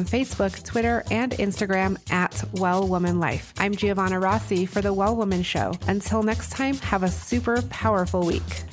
on 0.00 0.06
Facebook, 0.06 0.64
Twitter, 0.64 1.04
and 1.10 1.32
Instagram 1.32 1.98
at 2.10 2.42
Well 2.52 2.88
Woman 2.88 3.20
Life. 3.20 3.52
I'm 3.58 3.74
Giovanna 3.74 4.18
Rossi 4.18 4.64
for 4.64 4.80
The 4.80 4.94
Well 4.94 5.14
Woman 5.14 5.42
Show. 5.42 5.74
Until 5.86 6.22
next 6.22 6.52
time, 6.52 6.76
have 6.76 7.02
a 7.02 7.10
super 7.10 7.60
powerful 7.68 8.24
week. 8.24 8.64